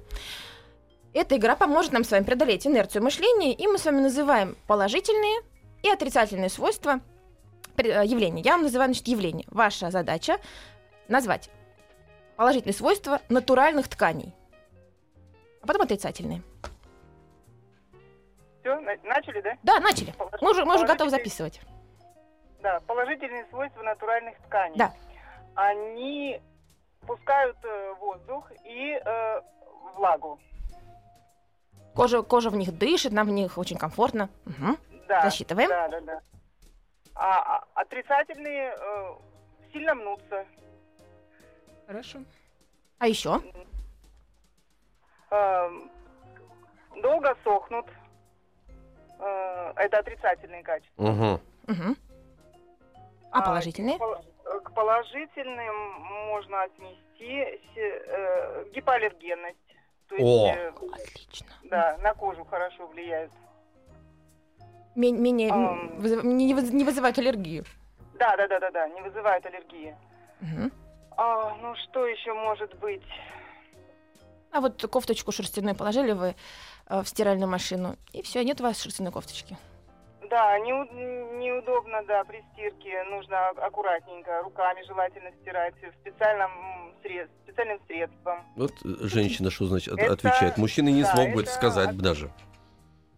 Эта 1.14 1.38
игра 1.38 1.56
поможет 1.56 1.92
нам 1.92 2.04
с 2.04 2.12
вами 2.12 2.24
преодолеть 2.24 2.68
инерцию 2.68 3.04
мышления, 3.04 3.54
и 3.54 3.68
мы 3.68 3.78
с 3.78 3.86
вами 3.86 4.02
называем 4.02 4.56
положительные 4.68 5.42
и 5.82 5.90
отрицательные 5.90 6.50
свойства 6.50 7.00
э, 7.78 8.06
явления. 8.06 8.44
Я 8.44 8.54
вам 8.54 8.64
называю, 8.64 8.90
значит, 8.90 9.08
явление. 9.08 9.48
Ваша 9.50 9.90
задача 9.90 10.38
назвать 11.08 11.50
положительные 12.36 12.76
свойства 12.76 13.22
натуральных 13.28 13.88
тканей, 13.88 14.36
а 15.62 15.68
потом 15.68 15.82
отрицательные. 15.82 16.44
Все, 18.70 18.98
начали, 19.04 19.42
да? 19.42 19.58
Да, 19.64 19.80
начали. 19.80 20.14
Мы 20.42 20.52
уже, 20.52 20.66
мы 20.66 20.76
уже 20.76 20.86
готовы 20.86 21.10
записывать. 21.10 21.60
Да, 22.62 22.80
положительные 22.82 23.46
свойства 23.50 23.82
натуральных 23.82 24.38
тканей. 24.42 24.78
Да. 24.78 24.94
Они 25.56 26.40
пускают 27.08 27.58
э, 27.64 27.94
воздух 28.00 28.52
и 28.66 29.02
э, 29.04 29.42
влагу. 29.96 30.40
Кожа, 31.96 32.22
кожа 32.22 32.50
в 32.50 32.56
них 32.56 32.78
дышит, 32.78 33.12
нам 33.12 33.28
в 33.28 33.32
них 33.32 33.58
очень 33.58 33.78
комфортно. 33.78 34.30
Мгм. 34.46 34.78
Да. 35.08 35.22
Засчитываем. 35.22 35.70
Да, 35.70 35.88
да, 35.88 36.02
да. 36.02 36.22
А, 37.16 37.58
а 37.58 37.68
отрицательные 37.82 38.76
э, 38.78 39.16
сильно 39.74 39.96
мнутся. 39.96 40.46
Хорошо. 41.88 42.20
А 43.00 43.08
еще? 43.08 43.42
Эм, 45.32 45.90
долго 47.02 47.36
сохнут. 47.44 47.88
Э, 49.20 49.74
это 49.76 50.00
отрицательные 50.00 50.64
качества. 50.64 51.04
Угу. 51.04 51.40
Мгм. 51.68 51.98
А 53.32 53.42
положительные? 53.42 53.98
Э, 53.98 54.60
К 54.64 54.72
положительным 54.74 56.02
можно 56.32 56.64
отнести 56.64 57.60
э, 57.76 58.66
гипоаллергенность. 58.74 59.58
То 60.08 60.16
есть, 60.16 60.26
О. 60.26 60.48
э, 60.56 60.70
Отлично. 60.94 61.48
да, 61.64 61.98
на 62.00 62.14
кожу 62.16 62.44
хорошо 62.46 62.88
влияет. 62.88 63.32
Ме- 64.96 65.12
Менее, 65.12 65.52
вызыв- 65.52 66.24
не, 66.26 66.54
выз- 66.54 66.72
не 66.74 66.84
вызывают 66.84 67.18
аллергию. 67.20 67.64
Да, 68.16 68.36
да, 68.38 68.48
да, 68.48 68.60
да, 68.60 68.72
да, 68.72 68.88
не 68.90 69.02
вызывает 69.02 69.46
аллергии. 69.46 69.96
Мгм. 70.42 70.72
А, 71.16 71.56
ну 71.62 71.76
что 71.76 72.06
еще 72.08 72.34
может 72.34 72.74
быть? 72.80 73.04
А 74.52 74.62
вот 74.62 74.84
кофточку 74.90 75.32
шерстяную 75.32 75.76
положили 75.76 76.14
вы 76.14 76.36
в 76.90 77.06
стиральную 77.06 77.50
машину, 77.50 77.96
и 78.14 78.22
все, 78.24 78.44
нет 78.44 78.60
у 78.60 78.64
вас 78.64 78.82
шерстяной 78.82 79.12
кофточки. 79.12 79.58
Да, 80.30 80.60
неу- 80.60 81.38
неудобно, 81.40 82.04
да, 82.08 82.24
при 82.24 82.44
стирке 82.54 83.04
нужно 83.06 83.50
аккуратненько, 83.50 84.42
руками 84.44 84.84
желательно 84.88 85.32
стирать, 85.42 85.74
специальным, 86.02 86.52
м, 86.52 86.94
сред- 87.04 87.30
специальным 87.44 87.80
средством. 87.88 88.44
Вот 88.56 88.72
э, 88.86 89.08
женщина 89.08 89.50
что 89.50 89.66
значит 89.66 89.94
Это- 89.98 90.14
отвечает? 90.14 90.58
Мужчины 90.58 90.90
не 90.90 91.02
да, 91.04 91.14
смог 91.14 91.32
бы 91.34 91.42
это 91.42 91.52
сказать 91.52 91.90
от- 91.90 91.98
даже. 91.98 92.32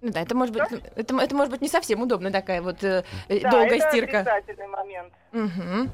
Ну 0.01 0.11
да, 0.11 0.21
это 0.21 0.35
может 0.35 0.53
быть, 0.53 0.63
это, 0.95 1.15
это 1.19 1.35
может 1.35 1.51
быть 1.51 1.61
не 1.61 1.67
совсем 1.67 2.01
удобно 2.01 2.31
такая 2.31 2.61
вот 2.61 2.83
э, 2.83 3.03
э, 3.27 3.39
Да, 3.41 3.51
долгая 3.51 3.77
это 3.77 3.89
стирка. 3.89 4.19
отрицательный 4.21 4.67
момент. 4.67 5.13
Мгм. 5.31 5.91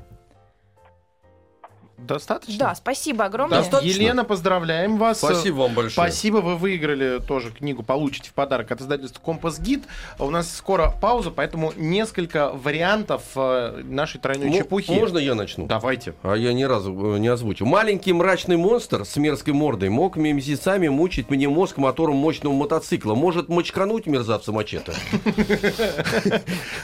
Достаточно? 1.98 2.60
Да, 2.60 2.76
спасибо 2.76 3.26
огромное. 3.26 3.58
Да, 3.58 3.64
Достаточно. 3.64 4.00
Елена, 4.02 4.24
поздравляем 4.24 4.98
вас. 4.98 5.18
Спасибо 5.18 5.56
вам 5.62 5.74
большое. 5.74 5.92
Спасибо, 5.94 6.38
вы 6.38 6.56
выиграли 6.56 7.20
тоже 7.20 7.50
книгу, 7.50 7.82
получите 7.82 8.30
в 8.30 8.34
подарок 8.34 8.72
от 8.72 8.82
издательства 8.82 9.20
Компас 9.20 9.60
Гид. 9.60 9.84
У 10.20 10.30
нас 10.30 10.56
скоро 10.56 10.92
пауза, 11.02 11.32
поэтому 11.32 11.74
несколько 11.76 12.52
вариантов 12.52 13.24
э, 13.36 13.82
нашей 13.84 14.20
тройной 14.22 14.50
Мо- 14.50 14.58
чепухи. 14.58 14.92
Можно 14.92 15.18
я 15.18 15.34
начну? 15.34 15.66
Давайте. 15.66 16.14
А 16.22 16.36
я 16.36 16.54
ни 16.54 16.64
разу 16.64 17.16
э, 17.16 17.18
не 17.18 17.30
озвучу. 17.30 17.66
Маленький 17.66 18.14
мрачный 18.14 18.58
монстр 18.58 19.04
с 19.04 19.16
мерзкой 19.18 19.56
мордой 19.56 19.90
мог 19.90 20.18
месяцами 20.18 20.90
мучить 20.90 21.32
мне 21.32 21.50
мозг 21.50 21.78
мотором 21.78 22.18
мощного 22.18 22.54
мотоцикла. 22.54 23.16
Может 23.16 23.50
мочкануть 23.50 24.06
мерзавца 24.06 24.52
мачете? 24.52 24.94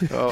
Э, 0.09 0.29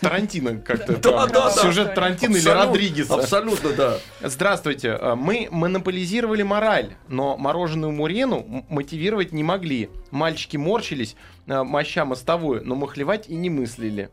Тарантино 0.00 0.58
как-то. 0.60 1.50
Сюжет 1.60 1.94
Тарантино 1.96 2.36
или 2.36 2.48
Родригеса. 2.48 3.14
Абсолютно, 3.14 3.70
да. 3.70 3.98
Здравствуйте. 4.22 4.98
Э, 5.00 5.14
Мы 5.14 5.48
монополизировали 5.50 6.42
мораль, 6.42 6.94
но 7.08 7.36
мороженую 7.36 7.92
Мурену 7.92 8.64
мотивировать 8.68 9.32
не 9.32 9.42
могли. 9.42 9.88
Мальчики 10.10 10.56
морщились, 10.56 11.16
э, 11.46 11.62
моща 11.62 12.04
мостовую, 12.04 12.62
но 12.64 12.74
махлевать 12.74 13.28
и 13.28 13.34
не 13.34 13.48
мыслили. 13.48 14.10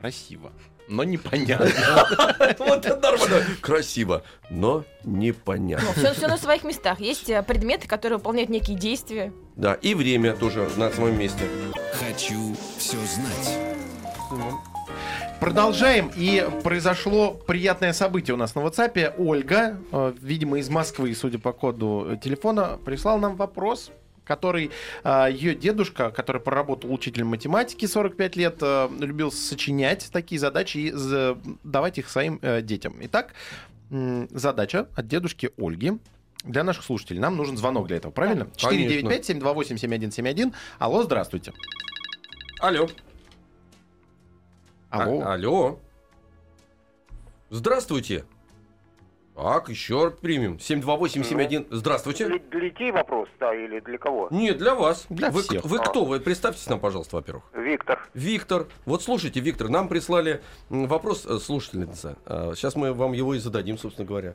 Красиво, 0.00 0.52
но 0.88 1.04
непонятно. 1.04 1.68
Вот 2.58 2.84
это 2.86 2.96
нормально. 2.96 3.44
Красиво, 3.60 4.22
но 4.50 4.84
непонятно. 5.04 5.92
Все, 6.14 6.26
на 6.26 6.36
своих 6.36 6.64
местах. 6.64 7.00
Есть 7.00 7.30
э, 7.30 7.42
предметы, 7.42 7.86
которые 7.86 8.18
выполняют 8.18 8.50
некие 8.50 8.76
действия. 8.76 9.32
Да, 9.56 9.74
и 9.74 9.94
время 9.94 10.34
тоже 10.34 10.68
на 10.76 10.90
своем 10.90 11.18
месте. 11.18 11.44
Хочу 11.92 12.56
все 12.78 12.96
знать. 12.96 14.69
Продолжаем. 15.40 16.10
И 16.16 16.46
произошло 16.62 17.32
приятное 17.32 17.94
событие 17.94 18.34
у 18.34 18.36
нас 18.36 18.54
на 18.54 18.60
WhatsApp. 18.60 19.14
Ольга, 19.16 19.78
э, 19.90 20.12
видимо, 20.20 20.58
из 20.58 20.68
Москвы, 20.68 21.14
судя 21.14 21.38
по 21.38 21.52
коду 21.52 22.18
телефона, 22.22 22.78
прислал 22.84 23.18
нам 23.18 23.36
вопрос 23.36 23.90
который 24.22 24.70
э, 25.02 25.28
ее 25.32 25.56
дедушка, 25.56 26.12
который 26.12 26.40
проработал 26.40 26.92
учителем 26.92 27.26
математики 27.28 27.86
45 27.86 28.36
лет, 28.36 28.58
э, 28.60 28.88
любил 29.00 29.32
сочинять 29.32 30.08
такие 30.12 30.38
задачи 30.38 30.76
и 30.76 31.36
давать 31.64 31.98
их 31.98 32.08
своим 32.08 32.38
детям. 32.62 32.94
Итак, 33.00 33.32
задача 33.90 34.86
от 34.94 35.08
дедушки 35.08 35.50
Ольги. 35.58 35.94
Для 36.44 36.62
наших 36.62 36.84
слушателей 36.84 37.18
нам 37.18 37.36
нужен 37.36 37.56
звонок 37.56 37.88
для 37.88 37.96
этого, 37.96 38.12
правильно? 38.12 38.46
Конечно. 38.62 39.08
495-728-7171. 39.08 40.54
Алло, 40.78 41.02
здравствуйте. 41.02 41.52
Алло. 42.60 42.88
Алло. 44.90 45.20
А- 45.22 45.34
алло. 45.34 45.78
Здравствуйте. 47.50 48.24
Так, 49.34 49.68
еще 49.70 50.04
раз 50.04 50.14
примем. 50.20 50.58
72871. 50.58 51.66
Здравствуйте. 51.70 52.26
Для, 52.26 52.38
для 52.38 52.60
детей 52.68 52.92
вопрос, 52.92 53.28
да, 53.38 53.54
или 53.54 53.80
для 53.80 53.96
кого? 53.96 54.28
Нет, 54.30 54.58
для 54.58 54.74
вас. 54.74 55.06
Для 55.08 55.30
вы, 55.30 55.42
всех. 55.42 55.64
вы 55.64 55.78
кто? 55.78 56.04
Вы 56.04 56.20
представьтесь 56.20 56.68
нам, 56.68 56.78
пожалуйста, 56.78 57.16
во-первых. 57.16 57.44
Виктор. 57.54 58.06
Виктор. 58.12 58.66
Вот 58.84 59.02
слушайте, 59.02 59.40
Виктор, 59.40 59.68
нам 59.68 59.88
прислали 59.88 60.42
вопрос 60.68 61.24
э, 61.24 61.38
слушательница. 61.38 62.18
А, 62.26 62.52
Сейчас 62.54 62.74
мы 62.76 62.92
вам 62.92 63.12
его 63.12 63.34
и 63.34 63.38
зададим, 63.38 63.78
собственно 63.78 64.06
говоря. 64.06 64.34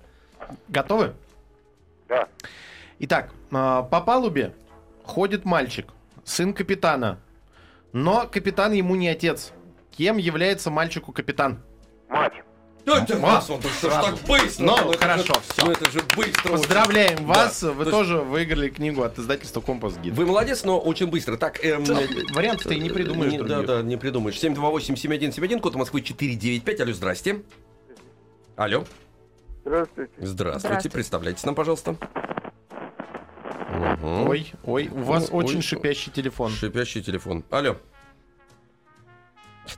Готовы? 0.69 1.13
Да. 2.07 2.27
Итак, 2.99 3.31
а, 3.51 3.83
по 3.83 4.01
палубе 4.01 4.55
ходит 5.03 5.45
мальчик, 5.45 5.87
сын 6.23 6.53
капитана. 6.53 7.19
Но 7.93 8.27
капитан 8.27 8.71
ему 8.71 8.95
не 8.95 9.07
отец. 9.09 9.53
Кем 9.97 10.17
является 10.17 10.69
мальчику 10.69 11.12
капитан? 11.12 11.60
Мать. 12.10 12.34
Это, 12.86 13.15
Ма, 13.15 13.34
Макс, 13.34 13.49
он 13.49 13.60
так 13.62 13.71
что 13.71 13.89
ж 13.89 13.93
сразу. 13.93 14.15
так 14.17 14.27
быстро. 14.27 14.63
Ну, 14.63 14.75
хорошо, 14.99 15.34
всё. 15.47 15.65
Ну, 15.65 15.71
это 15.71 15.89
же 15.89 16.01
быстро. 16.15 16.49
очень. 16.51 16.62
Поздравляем 16.62 17.17
Да. 17.17 17.23
вас, 17.23 17.58
То 17.60 17.71
вы 17.71 17.84
есть 17.84 17.91
тоже 17.91 18.17
выиграли 18.19 18.69
книгу 18.69 19.01
от 19.01 19.17
издательства 19.17 19.62
Компас 19.62 19.97
Гид. 19.97 20.13
Вы 20.13 20.27
молодец, 20.27 20.63
но 20.63 20.79
очень 20.79 21.08
быстро. 21.08 21.36
Так, 21.38 21.63
эм, 21.65 21.84
Вариантов 22.34 22.67
ты 22.67 22.75
и 22.75 22.79
не 22.79 22.91
придумаешь 22.91 23.31
Не- 23.31 23.39
Да, 23.41 23.63
да, 23.63 23.81
не 23.81 23.97
придумаешь. 23.97 24.36
728-7171, 24.38 25.62
код 25.62 25.73
Москвы 25.75 26.01
495. 26.01 26.79
Алло, 26.81 26.93
здрасте. 26.93 27.41
Алло. 28.55 28.84
Здравствуйте. 29.63 30.12
Здравствуйте. 30.19 30.60
Здравствуйте. 30.60 30.89
Представляйтесь 30.91 31.43
нам, 31.43 31.55
пожалуйста. 31.55 31.95
Мгм. 33.71 34.29
Ой, 34.29 34.51
ой, 34.63 34.89
у 34.93 35.01
вас 35.01 35.31
Ну, 35.31 35.38
очень 35.38 35.58
ой, 35.58 35.62
шипящий 35.63 36.12
телефон. 36.12 36.51
Шипящий 36.51 37.01
телефон. 37.01 37.43
Алло. 37.49 37.77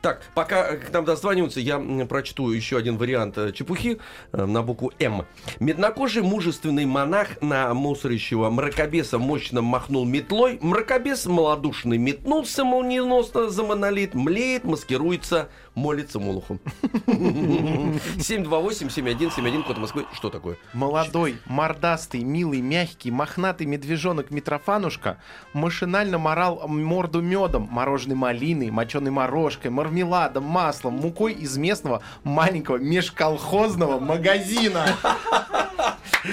Так, 0.02 0.21
пока 0.36 0.76
к 0.76 0.91
нам 0.91 1.06
дозваниваются, 1.06 1.60
я 1.60 1.80
прочту 2.10 2.50
еще 2.52 2.78
один 2.78 2.97
вариант 2.97 3.38
э, 3.38 3.52
чепухи 3.54 4.00
э, 4.32 4.45
на 4.45 4.62
букву 4.62 4.91
М. 5.00 5.26
Меднокожий 5.60 6.21
мужественный 6.21 6.86
монах 6.86 7.41
на 7.41 7.73
мусорящего 7.73 8.50
мракобеса 8.50 9.17
мощно 9.17 9.62
махнул 9.62 10.06
метлой. 10.06 10.60
Мракобес 10.62 11.26
малодушный 11.26 11.97
метнулся 11.97 12.63
молниеносно 12.63 13.50
за 13.50 13.63
монолит, 13.63 14.13
млеет, 14.13 14.63
маскируется, 14.65 15.50
молится 15.77 16.19
молоху. 16.19 16.59
728-7171, 17.05 19.63
код 19.63 19.77
Москвы. 19.77 20.05
Что 20.13 20.29
такое? 20.29 20.57
Молодой, 20.73 21.37
мордастый, 21.45 22.23
милый, 22.23 22.59
мягкий, 22.61 23.11
мохнатый 23.11 23.67
медвежонок 23.67 24.31
Митрофанушка 24.31 25.19
машинально 25.53 26.17
морал 26.17 26.67
морду 26.67 27.21
медом, 27.21 27.69
мороженой 27.71 28.15
малиной, 28.15 28.71
моченой 28.71 29.11
морожкой, 29.11 29.69
мармеладом, 29.69 30.45
маслом, 30.45 30.95
мукой 30.95 31.33
из 31.33 31.55
местного 31.57 32.01
маленького 32.23 32.77
межколхозного 32.77 33.99
магазина. 33.99 34.87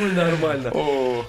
Ой, 0.00 0.12
нормально. 0.12 0.72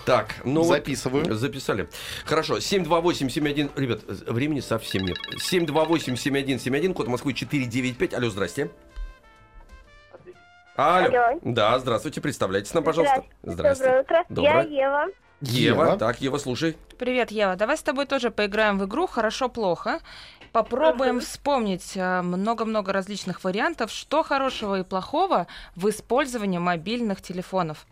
Так, 0.05 0.35
ну 0.43 0.61
вот 0.61 0.75
Записываю. 0.75 1.35
Записали. 1.35 1.87
Хорошо, 2.25 2.57
728-71... 2.57 3.71
Ребят, 3.75 4.01
времени 4.27 4.59
совсем 4.59 5.05
нет. 5.05 5.17
728-7171, 5.37 6.93
код 6.93 7.07
Москвы 7.07 7.33
495. 7.33 8.13
Алло, 8.13 8.29
здрасте. 8.29 8.71
Алло. 10.75 11.07
Алло. 11.07 11.39
Да, 11.43 11.79
здравствуйте, 11.79 12.21
представляйтесь 12.21 12.73
нам, 12.73 12.83
пожалуйста. 12.83 13.23
Доброе 13.43 14.01
утро. 14.01 14.25
Доброе. 14.29 14.67
Я 14.67 14.87
Ева. 14.87 15.07
Ева. 15.41 15.85
Ева. 15.85 15.97
Так, 15.97 16.21
Ева, 16.21 16.37
слушай. 16.37 16.77
Привет, 16.97 17.31
Ева. 17.31 17.55
Давай 17.55 17.77
с 17.77 17.81
тобой 17.81 18.05
тоже 18.05 18.31
поиграем 18.31 18.77
в 18.77 18.85
игру 18.85 19.07
«Хорошо-плохо». 19.07 19.99
Попробуем 20.51 21.19
вспомнить 21.19 21.97
э, 21.97 22.21
много-много 22.21 22.93
различных 22.93 23.43
вариантов, 23.43 23.91
что 23.91 24.23
хорошего 24.23 24.79
и 24.79 24.83
плохого 24.83 25.47
в 25.75 25.89
использовании 25.89 26.59
мобильных 26.59 27.21
телефонов. 27.21 27.85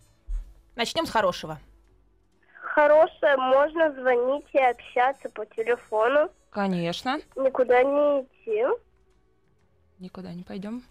Начнем 0.76 1.06
с 1.06 1.10
хорошего. 1.12 1.60
Хорошее, 2.62 3.38
можно 3.38 3.92
звонить 3.94 4.46
и 4.54 4.58
общаться 4.60 5.30
по 5.30 5.46
телефону. 5.46 6.30
Конечно, 6.50 7.20
Никуда 7.36 7.84
не 7.84 8.22
идти. 8.24 8.64
никуда 10.00 10.34
не 10.34 10.44
пойдем. 10.44 10.84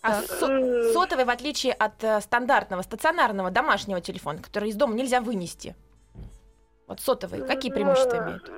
А 0.00 0.22
со- 0.22 0.92
сотовый, 0.92 1.24
в 1.24 1.30
отличие 1.30 1.72
от 1.72 2.02
э, 2.04 2.20
стандартного, 2.20 2.82
стационарного 2.82 3.50
домашнего 3.50 4.00
телефона, 4.00 4.40
который 4.40 4.70
из 4.70 4.76
дома 4.76 4.94
нельзя 4.94 5.20
вынести. 5.20 5.74
Вот 6.86 7.00
сотовый, 7.00 7.46
какие 7.46 7.72
преимущества 7.72 8.18
имеют? 8.24 8.50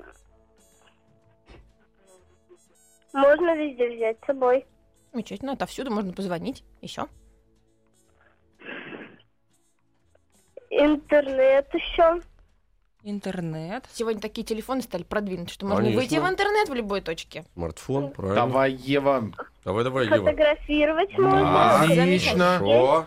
Можно 3.13 3.57
везде 3.57 3.89
взять 3.97 4.19
с 4.23 4.27
собой. 4.27 4.67
Замечательно, 5.13 5.53
отовсюду 5.53 5.91
можно 5.91 6.13
позвонить. 6.13 6.63
Еще. 6.83 7.07
Интернет 10.71 11.69
еще. 11.75 12.21
Интернет. 13.03 13.85
Сегодня 13.93 14.21
такие 14.21 14.47
телефоны 14.47 14.83
стали 14.83 15.03
продвинуты, 15.05 15.53
что 15.53 15.67
можно 15.67 15.87
выйти 15.91 16.11
Конечно. 16.17 16.29
в 16.29 16.33
интернет 16.33 16.69
в 16.69 16.75
любой 16.75 17.01
точке. 17.01 17.45
Смартфон, 17.55 18.11
правильно. 18.11 18.47
Давай, 18.47 18.73
Ева. 18.73 19.31
Давай, 19.65 19.85
давай, 19.85 20.05
Ева. 20.07 20.17
Фотографировать 20.19 21.11
Да. 21.17 21.23
можно. 21.23 21.81
Отлично. 21.81 23.07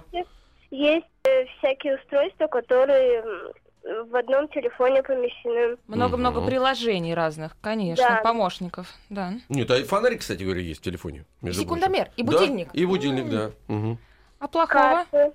Есть 0.71 1.05
э, 1.25 1.45
всякие 1.59 1.97
устройства, 1.97 2.47
которые 2.47 3.21
м, 3.21 4.09
в 4.09 4.15
одном 4.15 4.47
телефоне 4.47 5.03
помещены. 5.03 5.77
Много-много 5.87 6.39
Мгм. 6.39 6.49
приложений 6.49 7.13
разных, 7.13 7.55
конечно, 7.61 8.03
Да. 8.09 8.21
помощников, 8.23 8.87
да. 9.09 9.33
Нет, 9.49 9.69
а 9.69 9.83
фонарик, 9.85 10.21
кстати 10.21 10.41
говоря, 10.41 10.61
есть 10.61 10.79
в 10.81 10.83
телефоне. 10.83 11.25
между 11.41 11.61
Секундомер 11.61 12.09
и 12.17 12.23
прочим. 12.23 12.39
будильник. 12.39 12.67
Да, 12.73 12.79
и 12.79 12.85
будильник, 12.85 13.29
да. 13.29 13.51
Мгм. 13.67 13.99
А 14.39 14.47
плохого? 14.47 15.05
Карты. 15.11 15.33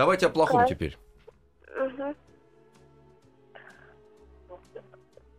Давайте 0.00 0.28
о 0.28 0.30
плохом 0.30 0.66
теперь. 0.66 0.96
Мгм. 1.76 2.16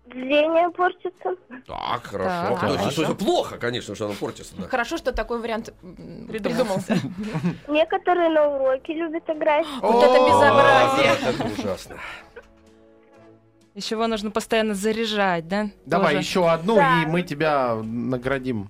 Зрение 0.06 0.69
портится. 0.69 1.36
Так, 1.65 2.04
хорошо. 2.04 2.60
Так, 2.60 2.78
То 2.78 2.86
есть, 2.86 3.00
это 3.00 3.15
плохо, 3.15 3.58
конечно, 3.58 3.95
что 3.95 4.06
оно 4.06 4.13
портится. 4.13 4.54
да. 4.56 4.67
Хорошо, 4.67 4.97
что 4.97 5.13
такой 5.13 5.39
вариант 5.41 5.74
Придумался. 6.28 6.95
Некоторые 7.67 8.30
на 8.30 8.50
уроке 8.50 8.93
любят 8.93 9.28
играть. 9.28 9.65
Вот 9.82 10.04
это 10.04 10.28
безобразие. 10.28 11.13
Это 11.28 11.60
ужасно. 11.60 11.95
Еще 13.74 13.95
его 13.95 14.06
нужно 14.06 14.30
постоянно 14.30 14.76
заряжать, 14.76 15.47
да? 15.47 15.71
Давай 15.88 16.13
Тоже. 16.13 16.28
еще 16.28 16.47
одну, 16.47 16.76
Да. 16.76 17.02
и 17.02 17.08
мы 17.08 17.24
тебя 17.24 17.78
наградим 17.84 18.69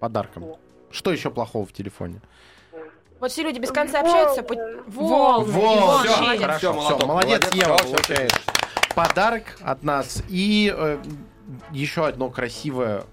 подарком. 0.00 0.56
Что 0.90 1.12
еще 1.12 1.30
плохого 1.30 1.66
в 1.66 1.74
телефоне? 1.74 2.22
Вот 3.20 3.30
все 3.32 3.42
люди 3.42 3.58
без 3.58 3.70
конца 3.70 4.00
общаются. 4.00 4.42
по- 4.42 4.54
Волны. 4.86 5.52
Хорошо, 5.52 6.58
Всё, 6.58 6.58
всё, 6.58 6.72
молоток, 6.74 7.06
молодец, 7.06 7.42
молодец, 7.42 7.54
Ева, 7.54 7.76
получаешь 7.78 8.30
подарок 8.94 9.56
от 9.62 9.82
нас 9.82 10.22
и 10.28 10.72
э, 10.76 10.98
еще 11.72 12.06
одно 12.06 12.28
красивое 12.30 13.04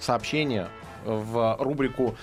сообщение 0.00 0.68
в 1.04 1.56
рубрику 1.60 2.16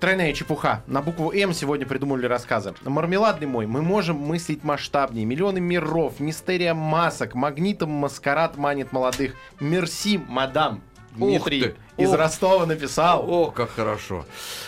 Тройная 0.00 0.32
чепуха. 0.32 0.82
На 0.86 1.02
букву 1.02 1.30
М 1.30 1.52
сегодня 1.52 1.84
придумали 1.84 2.24
рассказы. 2.24 2.72
Мармеладный 2.84 3.46
мой, 3.46 3.66
мы 3.66 3.82
можем 3.82 4.16
мыслить 4.16 4.64
масштабнее. 4.64 5.26
Миллионы 5.26 5.60
миров, 5.60 6.20
мистерия 6.20 6.72
масок, 6.72 7.34
магнитом 7.34 7.90
маскарад 7.90 8.56
манит 8.56 8.92
молодых. 8.92 9.34
Мерси, 9.60 10.16
мадам. 10.26 10.80
Дмитрий 11.16 11.62
ты, 11.62 11.74
из 11.96 12.10
ух. 12.10 12.16
Ростова 12.16 12.66
написал. 12.66 13.28
О, 13.28 13.50
как 13.50 13.70
хорошо. 13.70 14.26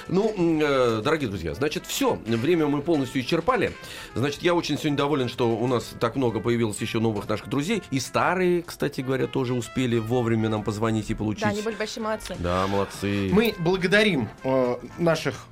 Ну, 0.09 0.33
э, 0.37 1.01
дорогие 1.03 1.29
друзья, 1.29 1.55
значит, 1.55 1.87
все. 1.87 2.19
Время 2.27 2.67
мы 2.67 2.83
полностью 2.83 3.23
исчерпали. 3.23 3.73
Значит, 4.15 4.43
я 4.43 4.55
очень 4.55 4.77
сегодня 4.77 4.97
доволен, 4.97 5.29
что 5.29 5.57
у 5.57 5.67
нас 5.67 5.95
так 6.01 6.17
много 6.17 6.41
появилось 6.41 6.81
еще 6.81 7.01
новых 7.01 7.29
наших 7.29 7.49
друзей. 7.49 7.83
И 7.91 8.01
старые, 8.01 8.63
кстати 8.63 9.01
говоря, 9.01 9.27
тоже 9.27 9.55
успели 9.55 9.99
вовремя 9.99 10.49
нам 10.49 10.65
позвонить 10.65 11.11
и 11.11 11.15
получить. 11.15 11.45
Да, 11.45 11.51
они 11.51 11.63
были 11.63 11.77
большие 11.77 12.03
молодцы. 12.03 12.37
Да, 12.39 12.67
молодцы. 12.67 13.31
Мы 13.33 13.55
благодарим 13.59 14.29
э, 14.43 14.77
наших 14.99 15.47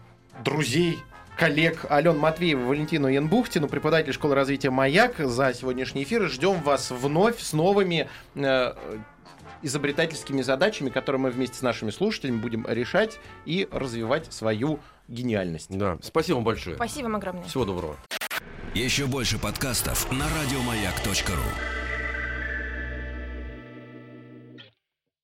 друзей, 0.45 0.99
коллег 1.37 1.87
Ален 1.91 2.19
Матвеева, 2.19 2.67
Валентину 2.67 3.09
Янбухтину, 3.09 3.69
преподаватель 3.69 4.13
школы 4.13 4.35
развития 4.35 4.71
«Маяк» 4.71 5.15
за 5.19 5.55
сегодняшний 5.55 6.03
эфир. 6.03 6.25
И 6.25 6.27
Ждем 6.27 6.61
вас 6.63 6.91
вновь 6.91 7.41
с 7.41 7.53
новыми 7.53 8.09
э, 8.35 8.75
изобретательскими 9.63 10.43
задачами, 10.43 10.91
которые 10.91 11.21
мы 11.21 11.31
вместе 11.31 11.57
с 11.57 11.63
нашими 11.63 11.91
слушателями 11.91 12.39
будем 12.39 12.67
решать 12.69 13.19
и 13.45 13.69
развивать 13.71 14.33
свою 14.33 14.81
гениальность. 15.09 15.67
Да, 15.71 15.99
спасибо 16.03 16.37
вам 16.37 16.45
большое. 16.45 16.77
Спасибо 16.77 17.05
вам 17.05 17.17
огромное. 17.17 17.45
Всего 17.45 17.65
доброго. 17.65 17.97
Еще 18.75 19.07
больше 19.07 19.39
подкастов 19.39 20.11
на 20.13 20.27
радиомаяк.ру. 20.29 21.80